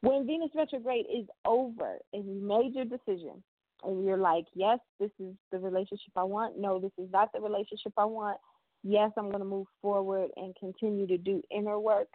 When 0.02 0.26
Venus 0.26 0.50
retrograde 0.54 1.06
is 1.12 1.26
over 1.44 1.98
and 2.12 2.24
you 2.24 2.40
made 2.40 2.74
your 2.74 2.84
decision 2.84 3.42
and 3.84 4.04
you're 4.04 4.16
like, 4.16 4.46
yes, 4.54 4.78
this 4.98 5.10
is 5.18 5.34
the 5.52 5.58
relationship 5.58 6.12
I 6.16 6.24
want. 6.24 6.58
No, 6.58 6.78
this 6.78 6.92
is 6.98 7.10
not 7.12 7.32
the 7.32 7.40
relationship 7.40 7.92
I 7.96 8.04
want. 8.04 8.38
Yes, 8.82 9.10
I'm 9.16 9.28
going 9.28 9.40
to 9.40 9.44
move 9.44 9.66
forward 9.82 10.30
and 10.36 10.54
continue 10.56 11.06
to 11.06 11.18
do 11.18 11.42
inner 11.50 11.78
work. 11.78 12.08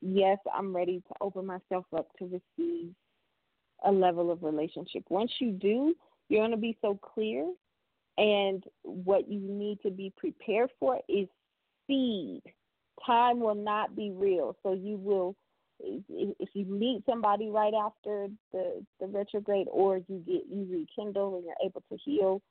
Yes, 0.00 0.38
I'm 0.52 0.74
ready 0.74 1.02
to 1.08 1.14
open 1.20 1.46
myself 1.46 1.84
up 1.96 2.08
to 2.18 2.24
receive 2.58 2.94
a 3.84 3.92
level 3.92 4.30
of 4.30 4.42
relationship. 4.42 5.04
Once 5.08 5.32
you 5.40 5.52
do, 5.52 5.94
you're 6.28 6.40
going 6.40 6.50
to 6.52 6.56
be 6.56 6.76
so 6.80 6.98
clear. 7.02 7.52
And 8.18 8.64
what 8.82 9.30
you 9.30 9.40
need 9.40 9.80
to 9.82 9.90
be 9.90 10.12
prepared 10.16 10.70
for 10.78 11.00
is 11.08 11.28
speed. 11.84 12.42
Time 13.06 13.40
will 13.40 13.54
not 13.54 13.96
be 13.96 14.10
real. 14.10 14.56
So 14.62 14.72
you 14.72 14.96
will, 14.96 15.36
if 15.78 16.48
you 16.52 16.66
meet 16.66 17.02
somebody 17.06 17.48
right 17.48 17.72
after 17.72 18.28
the, 18.52 18.84
the 19.00 19.06
retrograde 19.06 19.68
or 19.70 19.98
you 20.08 20.22
get, 20.26 20.42
you 20.50 20.66
rekindle 20.70 21.36
and 21.36 21.44
you're 21.44 21.54
able 21.64 21.82
to 21.90 21.98
heal, 22.04 22.42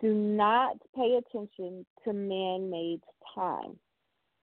do 0.00 0.14
not 0.14 0.76
pay 0.94 1.18
attention 1.18 1.84
to 2.04 2.12
man 2.12 2.70
made 2.70 3.00
time. 3.34 3.78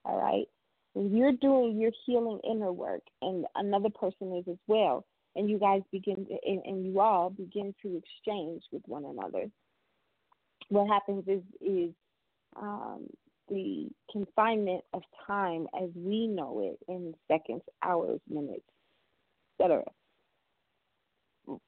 All 0.04 0.20
right? 0.20 0.46
You're 0.94 1.32
doing 1.32 1.80
your 1.80 1.90
healing 2.06 2.40
inner 2.48 2.72
work 2.72 3.02
and 3.20 3.46
another 3.56 3.90
person 3.90 4.36
is 4.36 4.44
as 4.48 4.58
well, 4.68 5.04
and 5.34 5.50
you 5.50 5.58
guys 5.58 5.82
begin 5.90 6.26
to, 6.26 6.36
and, 6.46 6.62
and 6.64 6.86
you 6.86 7.00
all 7.00 7.30
begin 7.30 7.74
to 7.82 7.96
exchange 7.96 8.62
with 8.70 8.82
one 8.86 9.04
another. 9.04 9.50
What 10.68 10.88
happens 10.88 11.24
is 11.26 11.42
is 11.60 11.90
um, 12.56 13.06
the 13.48 13.88
confinement 14.10 14.84
of 14.92 15.02
time 15.26 15.66
as 15.80 15.90
we 15.94 16.26
know 16.26 16.60
it 16.60 16.78
in 16.90 17.14
seconds, 17.28 17.62
hours, 17.82 18.20
minutes, 18.30 18.62
etc. 19.58 19.82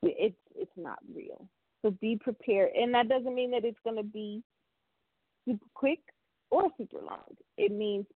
It's 0.03 0.37
it's 0.55 0.71
not 0.77 0.99
real. 1.15 1.49
So 1.83 1.91
be 1.91 2.17
prepared, 2.17 2.71
and 2.75 2.95
that 2.95 3.09
doesn't 3.09 3.35
mean 3.35 3.51
that 3.51 3.65
it's 3.65 3.79
going 3.85 3.97
to 3.97 4.03
be 4.03 4.43
super 5.47 5.67
quick 5.75 6.01
or 6.51 6.71
super 6.79 6.99
long. 6.99 7.37
It 7.59 7.73
means 7.73 8.07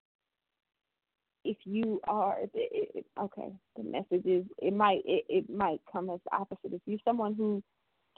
if 1.44 1.56
you 1.64 2.00
are 2.06 2.38
it, 2.42 2.50
it, 2.94 3.06
okay 3.18 3.52
the 3.76 3.82
message 3.82 4.26
is 4.26 4.44
it 4.58 4.74
might 4.74 5.02
it, 5.04 5.24
it 5.28 5.50
might 5.50 5.80
come 5.90 6.10
as 6.10 6.20
opposite. 6.32 6.72
If 6.72 6.82
you're 6.86 6.98
someone 7.04 7.34
who 7.34 7.62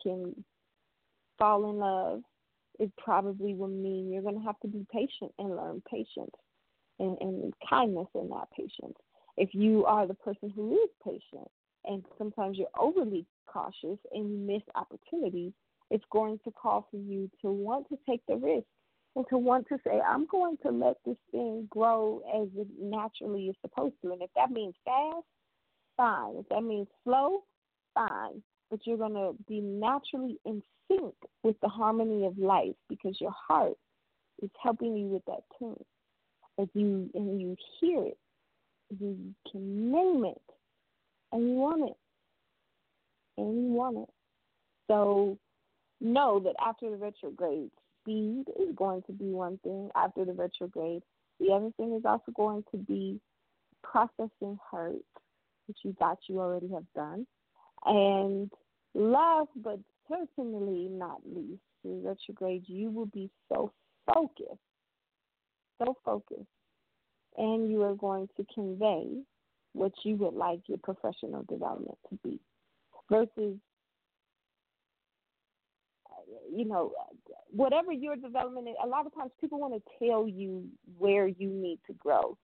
can 0.02 0.44
fall 1.38 1.70
in 1.70 1.76
love 1.78 2.22
it 2.78 2.90
probably 2.96 3.54
will 3.54 3.68
mean 3.68 4.10
you're 4.10 4.22
going 4.22 4.38
to 4.38 4.44
have 4.44 4.58
to 4.60 4.68
be 4.68 4.86
patient 4.92 5.32
and 5.38 5.56
learn 5.56 5.82
patience 5.90 6.34
and, 6.98 7.16
and 7.20 7.52
kindness 7.68 8.08
in 8.14 8.28
that 8.30 8.48
patience. 8.56 8.96
If 9.36 9.50
you 9.54 9.84
are 9.84 10.06
the 10.06 10.14
person 10.14 10.50
who 10.54 10.74
is 10.74 10.90
patient 11.04 11.48
and 11.84 12.04
sometimes 12.18 12.58
you're 12.58 12.68
overly 12.78 13.26
cautious 13.46 13.98
and 14.12 14.30
you 14.30 14.38
miss 14.38 14.62
opportunities 14.74 15.52
it's 15.92 16.04
going 16.10 16.40
to 16.42 16.50
call 16.50 16.88
for 16.90 16.96
you 16.96 17.30
to 17.42 17.50
want 17.50 17.86
to 17.90 17.98
take 18.08 18.22
the 18.26 18.36
risk 18.36 18.64
and 19.14 19.26
to 19.28 19.38
want 19.38 19.66
to 19.68 19.78
say, 19.86 20.00
I'm 20.00 20.26
going 20.26 20.56
to 20.64 20.70
let 20.70 20.96
this 21.04 21.16
thing 21.30 21.66
grow 21.70 22.22
as 22.34 22.48
it 22.56 22.68
naturally 22.80 23.46
is 23.46 23.56
supposed 23.60 23.94
to. 24.02 24.12
And 24.12 24.22
if 24.22 24.30
that 24.36 24.50
means 24.50 24.74
fast, 24.84 25.26
fine. 25.96 26.36
If 26.36 26.48
that 26.48 26.62
means 26.62 26.88
slow, 27.04 27.44
fine. 27.94 28.42
But 28.70 28.80
you're 28.86 28.96
going 28.96 29.14
to 29.14 29.34
be 29.46 29.60
naturally 29.60 30.38
in 30.46 30.62
sync 30.88 31.14
with 31.42 31.56
the 31.60 31.68
harmony 31.68 32.24
of 32.24 32.38
life 32.38 32.74
because 32.88 33.20
your 33.20 33.34
heart 33.48 33.76
is 34.42 34.50
helping 34.62 34.96
you 34.96 35.08
with 35.08 35.24
that 35.26 35.42
tune. 35.58 35.84
If 36.58 36.70
you 36.74 37.10
and 37.14 37.40
you 37.40 37.56
hear 37.80 38.04
it, 38.04 38.18
you 38.98 39.34
can 39.50 39.92
name 39.92 40.24
it, 40.24 40.42
and 41.32 41.48
you 41.48 41.54
want 41.54 41.90
it, 41.90 41.96
and 43.38 43.54
you 43.54 43.72
want 43.72 43.98
it. 43.98 44.08
So 44.88 45.38
know 46.00 46.40
that 46.40 46.54
after 46.64 46.90
the 46.90 46.96
retrograde, 46.96 47.70
speed 48.02 48.44
is 48.60 48.74
going 48.74 49.02
to 49.02 49.12
be 49.12 49.26
one 49.26 49.58
thing 49.62 49.90
after 49.94 50.24
the 50.24 50.32
retrograde. 50.32 51.02
The 51.40 51.52
other 51.52 51.70
thing 51.76 51.94
is 51.94 52.04
also 52.04 52.32
going 52.34 52.64
to 52.70 52.76
be 52.76 53.20
processing 53.82 54.58
hurt, 54.70 54.96
which 55.66 55.78
you 55.82 55.94
thought 55.98 56.18
you 56.28 56.40
already 56.40 56.68
have 56.68 56.84
done, 56.94 57.26
and 57.84 58.50
love, 58.94 59.48
but 59.56 59.78
certainly 60.08 60.88
not 60.88 61.20
least, 61.24 61.62
the 61.84 61.90
retrograde, 62.04 62.64
you 62.66 62.90
will 62.90 63.06
be 63.06 63.30
so 63.48 63.72
focused, 64.06 64.60
so 65.78 65.96
focused, 66.04 66.46
and 67.36 67.70
you 67.70 67.82
are 67.82 67.94
going 67.94 68.28
to 68.36 68.46
convey 68.54 69.06
what 69.72 69.92
you 70.04 70.16
would 70.16 70.34
like 70.34 70.60
your 70.66 70.78
professional 70.78 71.44
development 71.48 71.98
to 72.08 72.18
be 72.22 72.38
versus 73.10 73.56
you 76.50 76.64
know, 76.64 76.92
whatever 77.50 77.92
your 77.92 78.16
development 78.16 78.68
is, 78.68 78.74
a 78.82 78.86
lot 78.86 79.06
of 79.06 79.14
times 79.14 79.30
people 79.40 79.58
want 79.58 79.74
to 79.74 80.06
tell 80.06 80.26
you 80.26 80.64
where 80.98 81.26
you 81.26 81.48
need 81.48 81.78
to 81.86 81.92
grow. 81.94 82.36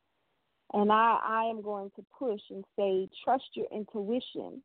And 0.75 0.93
I, 0.93 1.19
I 1.23 1.45
am 1.45 1.63
going 1.63 1.91
to 1.97 2.05
push 2.19 2.41
and 2.51 2.65
say, 2.77 3.09
trust 3.25 3.45
your 3.55 3.67
intuition, 3.73 4.63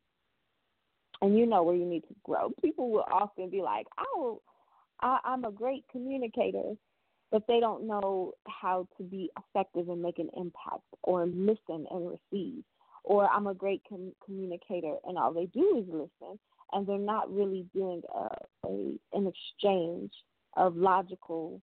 and 1.22 1.38
you 1.38 1.46
know 1.46 1.64
where 1.64 1.76
you 1.76 1.86
need 1.86 2.02
to 2.02 2.16
grow. 2.24 2.52
People 2.62 2.92
will 2.92 3.06
often 3.10 3.50
be 3.50 3.62
like, 3.62 3.88
oh, 4.00 4.42
I, 5.02 5.20
I'm 5.24 5.46
a 5.46 5.52
great 5.52 5.86
communicator, 5.92 6.74
but 7.32 7.44
they 7.48 7.60
don't 7.60 7.88
know 7.88 8.34
how 8.48 8.88
to 8.98 9.04
be 9.04 9.30
effective 9.38 9.88
and 9.88 10.02
make 10.02 10.20
an 10.20 10.30
impact 10.36 10.84
or 11.04 11.26
listen 11.26 11.86
and 11.90 12.10
receive. 12.10 12.64
Or 13.06 13.30
I'm 13.30 13.48
a 13.48 13.54
great 13.54 13.82
com- 13.88 14.14
communicator, 14.26 14.96
and 15.06 15.18
all 15.18 15.34
they 15.34 15.46
do 15.48 15.78
is 15.78 15.86
listen 15.88 16.40
and 16.74 16.88
they're 16.88 16.98
not 16.98 17.34
really 17.34 17.66
doing 17.74 18.02
a, 18.14 18.68
a 18.68 18.94
an 19.14 19.32
exchange 19.32 20.12
of 20.56 20.76
logical 20.76 21.62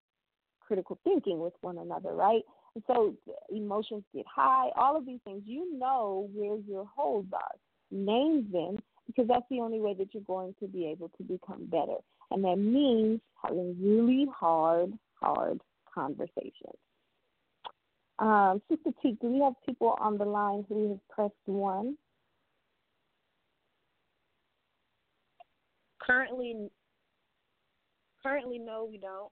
critical 0.61 0.99
thinking 1.03 1.39
with 1.39 1.53
one 1.61 1.77
another, 1.77 2.11
right? 2.13 2.43
And 2.75 2.83
so 2.87 3.15
emotions 3.49 4.03
get 4.13 4.25
high, 4.27 4.69
all 4.75 4.97
of 4.97 5.05
these 5.05 5.19
things. 5.23 5.43
You 5.45 5.77
know 5.77 6.29
where 6.33 6.57
your 6.67 6.85
holes 6.85 7.25
are. 7.33 7.55
Name 7.89 8.49
them 8.51 8.77
because 9.07 9.27
that's 9.27 9.45
the 9.49 9.61
only 9.61 9.79
way 9.79 9.93
that 9.93 10.13
you're 10.13 10.23
going 10.23 10.53
to 10.59 10.67
be 10.67 10.87
able 10.87 11.09
to 11.17 11.23
become 11.23 11.65
better. 11.65 11.97
And 12.29 12.43
that 12.43 12.57
means 12.57 13.21
having 13.41 13.75
really 13.81 14.27
hard, 14.37 14.93
hard 15.21 15.61
conversations. 15.93 16.77
Um, 18.19 18.61
Sister 18.69 18.91
T, 19.01 19.17
do 19.21 19.27
we 19.27 19.39
have 19.41 19.53
people 19.65 19.95
on 19.99 20.17
the 20.17 20.25
line 20.25 20.65
who 20.67 20.89
have 20.89 21.07
pressed 21.09 21.33
one? 21.45 21.97
Currently, 26.07 26.69
currently, 28.23 28.59
no, 28.59 28.87
we 28.89 28.97
don't. 28.97 29.31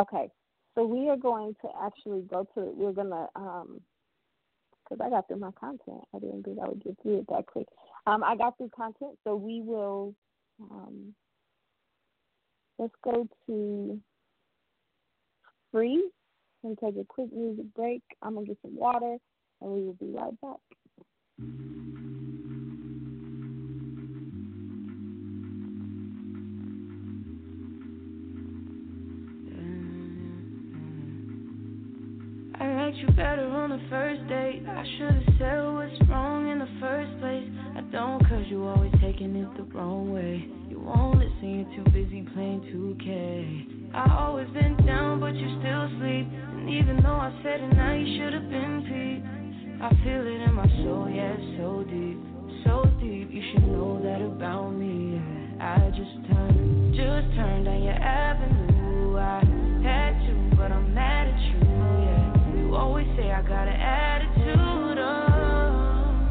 Okay, 0.00 0.28
so 0.74 0.84
we 0.84 1.08
are 1.10 1.16
going 1.16 1.54
to 1.62 1.68
actually 1.82 2.22
go 2.22 2.46
to. 2.54 2.72
We're 2.74 2.92
gonna 2.92 3.26
um, 3.36 3.80
because 4.88 5.04
I 5.04 5.10
got 5.10 5.28
through 5.28 5.40
my 5.40 5.50
content. 5.52 6.02
I 6.14 6.18
didn't 6.18 6.44
think 6.44 6.58
I 6.62 6.68
would 6.68 6.82
get 6.82 6.96
through 7.02 7.18
it 7.18 7.26
that 7.28 7.46
quick. 7.46 7.66
Um, 8.06 8.22
I 8.24 8.36
got 8.36 8.56
through 8.56 8.70
content, 8.74 9.18
so 9.24 9.36
we 9.36 9.60
will. 9.60 10.14
Um, 10.70 11.14
let's 12.78 12.94
go 13.04 13.28
to 13.46 14.00
free 15.72 16.10
and 16.64 16.78
take 16.78 16.96
a 16.96 17.04
quick 17.04 17.32
music 17.32 17.66
break. 17.74 18.02
I'm 18.22 18.34
gonna 18.34 18.46
get 18.46 18.58
some 18.62 18.76
water, 18.76 19.16
and 19.60 19.70
we 19.70 19.82
will 19.82 19.94
be 19.94 20.12
right 20.12 20.40
back. 20.40 22.05
You 33.06 33.14
better 33.14 33.46
on 33.48 33.70
the 33.70 33.80
first 33.90 34.26
date. 34.28 34.62
I 34.66 34.84
should've 34.98 35.38
said 35.38 35.60
what's 35.72 36.08
wrong 36.08 36.50
in 36.50 36.58
the 36.58 36.68
first 36.80 37.12
place. 37.20 37.46
I 37.76 37.80
don't, 37.92 38.20
cause 38.28 38.44
you 38.48 38.66
always 38.66 38.92
taking 39.00 39.34
it 39.36 39.48
the 39.56 39.64
wrong 39.74 40.12
way. 40.12 40.48
You 40.68 40.80
won't 40.80 41.18
listen, 41.18 41.66
you're 41.66 41.84
too 41.84 41.90
busy 41.90 42.22
playing 42.34 42.62
2K. 42.72 43.94
I 43.94 44.26
always 44.26 44.48
been 44.50 44.76
down, 44.86 45.20
but 45.20 45.34
you 45.34 45.46
still 45.60 45.86
sleep. 45.98 46.26
And 46.56 46.70
even 46.70 47.02
though 47.02 47.20
I 47.20 47.30
said 47.42 47.60
it 47.60 47.72
now, 47.74 47.94
you 47.94 48.06
should've 48.18 48.50
been 48.50 48.74
Pete. 48.88 49.22
I 49.82 49.90
feel 50.02 50.22
it 50.24 50.40
in 50.48 50.54
my 50.54 50.68
soul, 50.82 51.08
yeah, 51.12 51.36
so 51.58 51.84
deep, 51.84 52.18
so 52.64 52.84
deep. 52.98 53.28
You 53.30 53.42
should 53.52 53.68
know 53.68 54.00
that 54.02 54.24
about 54.24 54.70
me. 54.70 55.20
Yeah. 55.20 55.76
I 55.76 55.90
just 55.90 56.16
turned, 56.32 56.94
just 56.94 57.28
turned 57.36 57.66
down 57.66 57.82
your 57.82 58.00
avenue. 58.00 59.18
I 59.18 59.40
had 59.84 60.12
to, 60.26 60.56
but 60.56 60.72
I'm 60.72 60.94
mad 60.94 61.05
always 62.76 63.06
say 63.16 63.32
I 63.32 63.40
got 63.42 63.66
an 63.66 63.80
attitude. 63.80 64.98
Oh, 65.00 66.28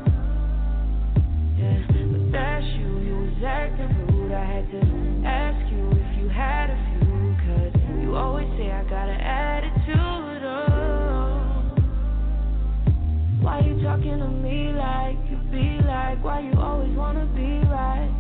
yeah, 1.58 1.82
but 1.90 2.32
that's 2.32 2.66
you. 2.78 3.00
You 3.02 3.18
was 3.26 3.44
acting 3.44 3.90
rude. 4.14 4.32
I 4.32 4.46
had 4.46 4.70
to 4.70 4.82
ask 5.26 5.72
you 5.74 5.90
if 5.90 6.22
you 6.22 6.30
had 6.30 6.70
a 6.70 6.78
few, 7.02 7.36
cause 7.46 7.74
you 8.02 8.16
always 8.16 8.48
say 8.58 8.72
I 8.72 8.84
got 8.84 9.10
an 9.10 9.20
attitude. 9.20 10.44
Oh. 10.46 10.66
Why 13.42 13.60
you 13.66 13.82
talking 13.82 14.20
to 14.20 14.28
me 14.28 14.70
like 14.70 15.18
you 15.30 15.38
be 15.52 15.82
like? 15.86 16.24
Why 16.24 16.42
you 16.42 16.54
always 16.60 16.96
wanna 16.96 17.26
be 17.36 17.60
right? 17.70 18.15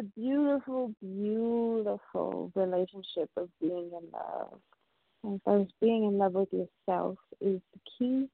The 0.00 0.06
beautiful, 0.16 0.94
beautiful 1.02 2.50
relationship 2.54 3.28
of 3.36 3.50
being 3.60 3.90
in 3.92 4.10
love. 4.12 4.58
And 5.22 5.40
first, 5.44 5.72
being 5.78 6.04
in 6.04 6.16
love 6.16 6.32
with 6.32 6.48
yourself 6.52 7.18
is 7.42 7.60
the 7.74 7.80
key 7.98 8.28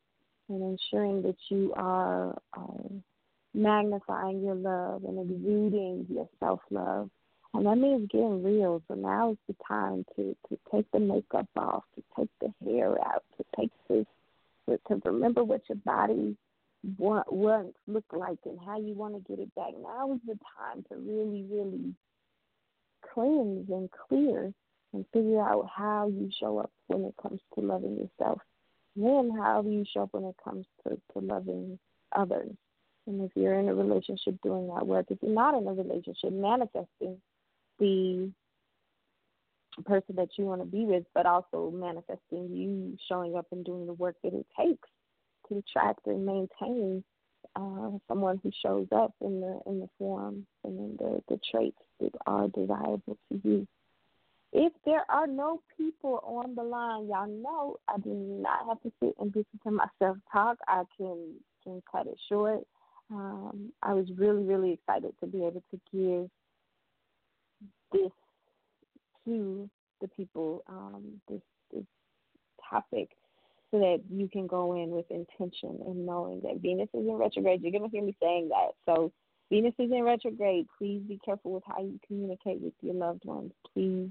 in 0.48 0.62
ensuring 0.62 1.22
that 1.22 1.36
you 1.48 1.72
are 1.76 2.40
um, 2.56 3.02
magnifying 3.52 4.44
your 4.44 4.54
love 4.54 5.02
and 5.02 5.18
exuding 5.18 6.06
your 6.08 6.28
self 6.38 6.60
love. 6.70 7.10
And 7.52 7.66
that 7.66 7.78
means 7.78 8.08
getting 8.12 8.44
real. 8.44 8.80
So 8.86 8.94
now 8.94 9.32
is 9.32 9.38
the 9.48 9.56
time 9.66 10.04
to, 10.14 10.36
to 10.48 10.58
take 10.72 10.88
the 10.92 11.00
makeup 11.00 11.48
off, 11.56 11.82
to 11.96 12.02
take 12.16 12.30
the 12.40 12.52
hair 12.64 12.92
out, 13.04 13.24
to 13.38 13.44
take 13.58 13.72
this 13.88 14.06
to, 14.68 14.78
to 14.88 15.00
remember 15.04 15.42
what 15.42 15.62
your 15.68 15.78
body 15.84 16.36
wa- 16.98 17.24
once 17.28 17.74
looked 17.86 18.14
like 18.14 18.38
and 18.44 18.58
how 18.64 18.78
you 18.78 18.94
want 18.94 19.14
to 19.14 19.30
get 19.30 19.42
it 19.42 19.54
back. 19.54 19.72
Now 19.80 20.12
is 20.12 20.20
the 20.26 20.38
time 20.58 20.84
to 20.90 20.96
really, 20.96 21.44
really 21.50 21.94
cleanse 23.12 23.68
and 23.70 23.88
clear 24.08 24.52
and 24.92 25.04
figure 25.12 25.40
out 25.40 25.68
how 25.74 26.08
you 26.08 26.30
show 26.38 26.58
up 26.58 26.70
when 26.86 27.04
it 27.04 27.14
comes 27.20 27.40
to 27.54 27.60
loving 27.60 27.96
yourself. 27.96 28.40
Then 28.94 29.30
how 29.36 29.62
you 29.62 29.84
show 29.92 30.04
up 30.04 30.10
when 30.12 30.24
it 30.24 30.36
comes 30.42 30.66
to, 30.82 30.96
to 31.12 31.18
loving 31.18 31.78
others? 32.14 32.52
And 33.06 33.22
if 33.22 33.30
you're 33.34 33.58
in 33.58 33.68
a 33.68 33.74
relationship 33.74 34.36
doing 34.42 34.68
that 34.68 34.86
work, 34.86 35.06
if 35.10 35.18
you're 35.22 35.32
not 35.32 35.54
in 35.54 35.66
a 35.66 35.72
relationship, 35.72 36.32
manifesting 36.32 37.20
the 37.78 38.30
person 39.84 40.16
that 40.16 40.30
you 40.38 40.44
want 40.46 40.62
to 40.62 40.66
be 40.66 40.86
with, 40.86 41.04
but 41.14 41.26
also 41.26 41.70
manifesting 41.70 42.50
you 42.50 42.96
showing 43.08 43.36
up 43.36 43.46
and 43.52 43.64
doing 43.64 43.86
the 43.86 43.92
work 43.92 44.16
that 44.24 44.32
it 44.32 44.46
takes 44.58 44.88
to 45.48 45.58
attract 45.58 46.06
and 46.06 46.24
maintain 46.24 47.04
uh, 47.54 47.90
someone 48.08 48.40
who 48.42 48.50
shows 48.62 48.86
up 48.92 49.14
in 49.20 49.40
the 49.40 49.60
in 49.66 49.80
the 49.80 49.88
form 49.98 50.46
and 50.64 50.78
in 50.78 50.96
the, 50.98 51.22
the 51.28 51.40
traits 51.50 51.78
that 52.00 52.12
are 52.26 52.48
desirable 52.48 53.16
to 53.30 53.40
you. 53.44 53.66
If 54.52 54.72
there 54.84 55.04
are 55.10 55.26
no 55.26 55.60
people 55.76 56.20
on 56.24 56.54
the 56.54 56.62
line, 56.62 57.08
y'all 57.08 57.26
know 57.26 57.76
I 57.88 57.98
do 57.98 58.10
not 58.10 58.66
have 58.68 58.82
to 58.82 58.92
sit 59.02 59.14
and 59.18 59.34
listen 59.34 59.60
to 59.64 59.70
myself 59.70 60.18
talk. 60.32 60.58
I 60.68 60.84
can 60.96 61.34
can 61.64 61.82
cut 61.90 62.06
it 62.06 62.18
short. 62.28 62.64
Um, 63.10 63.72
I 63.82 63.92
was 63.94 64.06
really, 64.16 64.42
really 64.42 64.72
excited 64.72 65.12
to 65.20 65.26
be 65.26 65.38
able 65.38 65.62
to 65.70 65.80
give 65.92 66.30
this 67.92 68.12
to 69.24 69.70
the 70.00 70.08
people, 70.08 70.62
um, 70.68 71.20
this, 71.28 71.40
this 71.72 71.84
topic, 72.68 73.10
so 73.70 73.78
that 73.78 74.00
you 74.10 74.28
can 74.28 74.46
go 74.46 74.74
in 74.74 74.90
with 74.90 75.10
intention 75.10 75.78
and 75.86 76.06
knowing 76.06 76.40
that 76.42 76.60
Venus 76.60 76.88
is 76.94 77.06
in 77.06 77.14
retrograde. 77.14 77.62
You're 77.62 77.72
going 77.72 77.84
to 77.84 77.90
hear 77.90 78.04
me 78.04 78.16
saying 78.22 78.48
that. 78.50 78.72
So, 78.86 79.12
Venus 79.50 79.74
is 79.78 79.92
in 79.92 80.02
retrograde. 80.02 80.66
Please 80.78 81.02
be 81.06 81.20
careful 81.24 81.52
with 81.52 81.62
how 81.66 81.80
you 81.80 82.00
communicate 82.06 82.60
with 82.60 82.72
your 82.80 82.94
loved 82.94 83.24
ones. 83.24 83.52
Please 83.72 84.10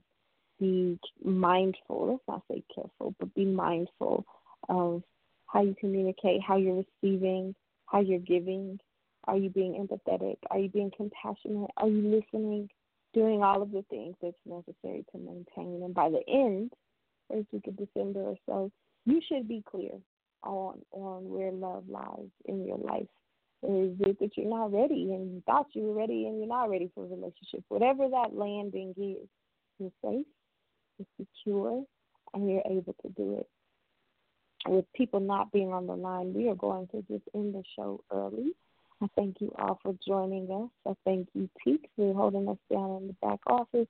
be 0.59 0.97
mindful. 1.23 2.11
Let's 2.11 2.23
not 2.27 2.43
say 2.49 2.63
careful, 2.73 3.15
but 3.19 3.33
be 3.33 3.45
mindful 3.45 4.25
of 4.69 5.03
how 5.47 5.61
you 5.61 5.75
communicate, 5.79 6.41
how 6.41 6.57
you're 6.57 6.83
receiving, 7.03 7.53
how 7.85 7.99
you're 7.99 8.19
giving. 8.19 8.79
Are 9.25 9.37
you 9.37 9.49
being 9.49 9.73
empathetic? 9.73 10.37
Are 10.51 10.59
you 10.59 10.69
being 10.69 10.91
compassionate? 10.95 11.71
Are 11.77 11.87
you 11.87 12.21
listening? 12.21 12.69
Doing 13.13 13.43
all 13.43 13.61
of 13.61 13.71
the 13.71 13.83
things 13.89 14.15
that's 14.21 14.35
necessary 14.45 15.05
to 15.11 15.17
maintain. 15.17 15.83
And 15.83 15.93
by 15.93 16.09
the 16.09 16.21
end, 16.27 16.71
first 17.31 17.47
week 17.51 17.67
of 17.67 17.77
December 17.77 18.21
or 18.21 18.35
so, 18.45 18.71
you 19.05 19.21
should 19.27 19.47
be 19.47 19.63
clear 19.69 19.91
on 20.43 20.81
on 20.91 21.29
where 21.29 21.51
love 21.51 21.83
lies 21.89 22.29
in 22.45 22.65
your 22.65 22.77
life. 22.77 23.07
Is 23.63 23.95
it 23.99 24.19
that 24.19 24.37
you're 24.37 24.49
not 24.49 24.71
ready 24.71 25.13
and 25.13 25.33
you 25.33 25.43
thought 25.45 25.67
you 25.73 25.83
were 25.83 25.95
ready 25.95 26.27
and 26.27 26.37
you're 26.37 26.47
not 26.47 26.69
ready 26.69 26.91
for 26.93 27.03
a 27.03 27.07
relationship? 27.07 27.63
Whatever 27.69 28.07
that 28.09 28.35
landing 28.35 28.93
is, 28.97 29.27
you're 29.79 29.91
safe, 30.03 30.25
you're 30.97 31.07
secure, 31.17 31.83
and 32.33 32.49
you're 32.49 32.61
able 32.69 32.95
to 33.01 33.09
do 33.09 33.39
it. 33.39 33.47
With 34.67 34.85
people 34.93 35.19
not 35.19 35.51
being 35.51 35.73
on 35.73 35.87
the 35.87 35.95
line, 35.95 36.33
we 36.33 36.49
are 36.49 36.55
going 36.55 36.87
to 36.87 37.01
just 37.03 37.23
end 37.33 37.55
the 37.55 37.63
show 37.75 38.03
early. 38.11 38.51
I 39.01 39.07
thank 39.15 39.41
you 39.41 39.51
all 39.57 39.79
for 39.81 39.95
joining 40.05 40.49
us. 40.51 40.69
I 40.87 40.95
thank 41.05 41.27
you, 41.33 41.49
Teak, 41.63 41.89
for 41.95 42.13
holding 42.13 42.47
us 42.47 42.57
down 42.71 42.97
in 43.01 43.07
the 43.07 43.15
back 43.21 43.39
office. 43.47 43.87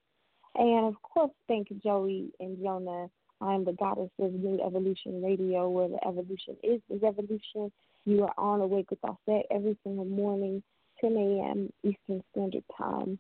And 0.56 0.86
of 0.86 1.02
course, 1.02 1.32
thank 1.48 1.68
Joey 1.84 2.32
and 2.40 2.58
Jonah. 2.62 3.10
I'm 3.42 3.66
the 3.66 3.74
goddess 3.74 4.10
of 4.20 4.34
New 4.34 4.60
Evolution 4.66 5.22
Radio, 5.22 5.70
where 5.70 5.90
the 5.90 6.06
evolution 6.08 6.56
is 6.64 6.82
the 6.90 6.98
revolution. 6.98 7.72
You 8.06 8.24
are 8.24 8.34
on 8.38 8.62
Awake 8.62 8.92
with 8.92 9.02
Auset 9.02 9.44
every 9.52 9.78
single 9.84 10.06
morning, 10.06 10.64
10 11.02 11.12
a.m. 11.16 11.74
Eastern 11.84 12.24
Standard 12.32 12.64
Time, 12.78 13.20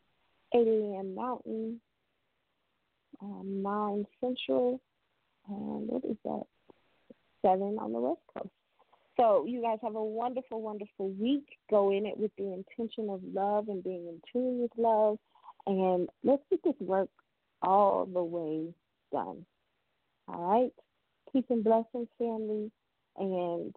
8 0.53 0.59
a.m. 0.59 1.15
Mountain, 1.15 1.81
um, 3.21 3.61
9 3.63 4.05
Central, 4.21 4.79
and 5.49 5.87
what 5.87 6.05
is 6.05 6.17
that? 6.23 6.43
7 7.41 7.77
on 7.79 7.93
the 7.93 7.99
West 7.99 8.21
Coast. 8.33 8.49
So 9.17 9.45
you 9.45 9.61
guys 9.61 9.79
have 9.81 9.95
a 9.95 10.03
wonderful, 10.03 10.61
wonderful 10.61 11.09
week. 11.11 11.45
Go 11.69 11.91
in 11.91 12.05
it 12.05 12.17
with 12.17 12.31
the 12.37 12.53
intention 12.53 13.09
of 13.09 13.21
love 13.33 13.69
and 13.69 13.83
being 13.83 14.07
in 14.07 14.21
tune 14.31 14.61
with 14.61 14.71
love. 14.77 15.17
And 15.67 16.09
let's 16.23 16.43
get 16.49 16.63
this 16.63 16.75
work 16.79 17.09
all 17.61 18.05
the 18.05 18.23
way 18.23 18.73
done. 19.11 19.45
All 20.27 20.41
right? 20.41 20.71
Peace 21.31 21.45
and 21.49 21.63
blessings, 21.63 22.07
family. 22.17 22.71
And 23.17 23.75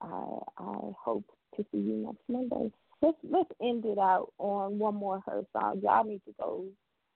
I, 0.00 0.38
I 0.58 0.78
hope 0.98 1.24
to 1.56 1.64
see 1.72 1.78
you 1.78 2.06
next 2.06 2.22
Monday. 2.28 2.72
Let's 3.02 3.18
let's 3.28 3.50
end 3.62 3.84
it 3.84 3.98
out 3.98 4.32
on 4.38 4.78
one 4.78 4.94
more 4.94 5.22
her 5.26 5.42
song. 5.52 5.80
Y'all 5.82 6.04
need 6.04 6.22
to 6.26 6.34
go 6.40 6.64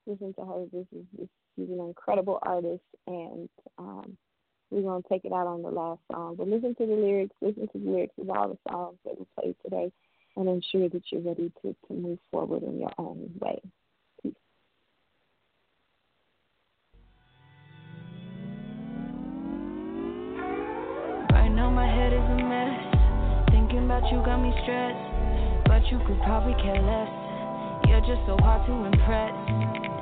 listen 0.07 0.35
to 0.35 0.45
her. 0.45 0.67
This 0.73 0.87
is 0.95 1.05
this, 1.19 1.29
she's 1.57 1.69
an 1.69 1.81
incredible 1.81 2.39
artist, 2.43 2.83
and 3.07 3.49
um, 3.79 4.17
we're 4.71 4.83
to 5.03 5.09
take 5.09 5.25
it 5.25 5.33
out 5.33 5.47
on 5.47 5.63
the 5.63 5.71
last 5.71 6.01
song. 6.13 6.37
But 6.37 6.49
listen 6.49 6.75
to 6.77 6.87
the 6.87 6.95
lyrics, 6.95 7.35
listen 7.41 7.69
to 7.69 7.79
the 7.79 7.91
lyrics 7.91 8.15
of 8.21 8.31
all 8.31 8.49
the 8.49 8.71
songs 8.71 8.99
that 9.05 9.19
we 9.19 9.27
played 9.39 9.57
today, 9.65 9.93
and 10.37 10.49
ensure 10.49 10.89
that 10.89 11.03
you're 11.11 11.23
ready 11.23 11.53
to, 11.63 11.75
to 11.89 11.95
move 11.95 12.19
forward 12.31 12.63
in 12.63 12.79
your 12.79 12.93
own 12.99 13.31
way. 13.41 13.61
You 24.11 24.23
got 24.27 24.39
me 24.43 24.53
stressed. 24.63 25.07
But 25.67 25.87
you 25.91 25.99
could 26.07 26.21
probably 26.27 26.55
care 26.63 26.83
less. 26.83 27.11
You're 27.87 28.05
just 28.05 28.27
so 28.27 28.37
hard 28.43 28.67
to 28.67 28.75
impress. 28.91 29.33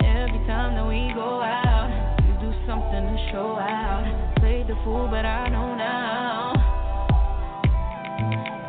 Every 0.03 0.43
time 0.49 0.75
that 0.75 0.87
we 0.89 1.13
go 1.15 1.41
out, 1.41 1.93
you 2.25 2.33
do 2.41 2.51
something 2.67 3.05
to 3.05 3.17
show 3.33 3.57
out 3.57 4.29
played 4.49 4.67
the 4.69 4.77
fool, 4.85 5.09
but 5.11 5.25
I 5.27 5.49
know 5.49 5.75
now. 5.75 6.53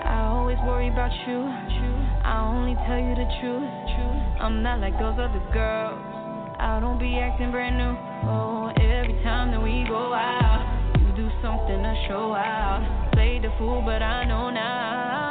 I 0.03 0.27
always 0.33 0.57
worry 0.65 0.89
about 0.89 1.11
you. 1.27 1.39
I 2.23 2.45
only 2.45 2.75
tell 2.85 2.99
you 2.99 3.15
the 3.15 3.27
truth. 3.39 3.69
I'm 4.41 4.63
not 4.63 4.79
like 4.79 4.93
those 4.93 5.17
other 5.19 5.41
girls. 5.53 5.99
I 6.59 6.79
don't 6.81 6.99
be 6.99 7.17
acting 7.17 7.51
brand 7.51 7.77
new. 7.77 7.95
Oh, 8.29 8.71
every 8.75 9.15
time 9.23 9.51
that 9.51 9.61
we 9.61 9.85
go 9.87 10.13
out, 10.13 10.65
you 10.99 11.15
do 11.15 11.29
something 11.41 11.81
to 11.81 11.95
show 12.07 12.33
out. 12.33 13.11
Play 13.13 13.39
the 13.39 13.51
fool, 13.57 13.81
but 13.85 14.01
I 14.01 14.25
know 14.25 14.49
now. 14.49 15.28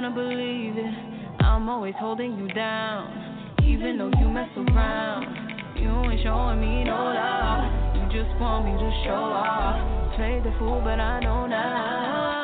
Trying 0.00 0.14
to 0.14 0.20
believe 0.20 0.76
it. 0.76 1.42
I'm 1.42 1.68
always 1.68 1.94
holding 1.98 2.38
you 2.38 2.46
down, 2.52 3.56
even 3.64 3.98
though 3.98 4.10
you 4.20 4.28
mess 4.28 4.48
around. 4.56 5.76
You 5.76 5.88
ain't 6.10 6.22
showing 6.22 6.60
me 6.60 6.84
no 6.84 6.94
love. 6.94 7.96
You 7.96 8.22
just 8.22 8.40
want 8.40 8.66
me 8.66 8.72
to 8.72 9.02
show 9.04 9.10
off. 9.10 10.14
Play 10.16 10.40
the 10.44 10.56
fool, 10.58 10.80
but 10.84 11.00
I 11.00 11.20
know 11.20 11.46
now. 11.46 12.37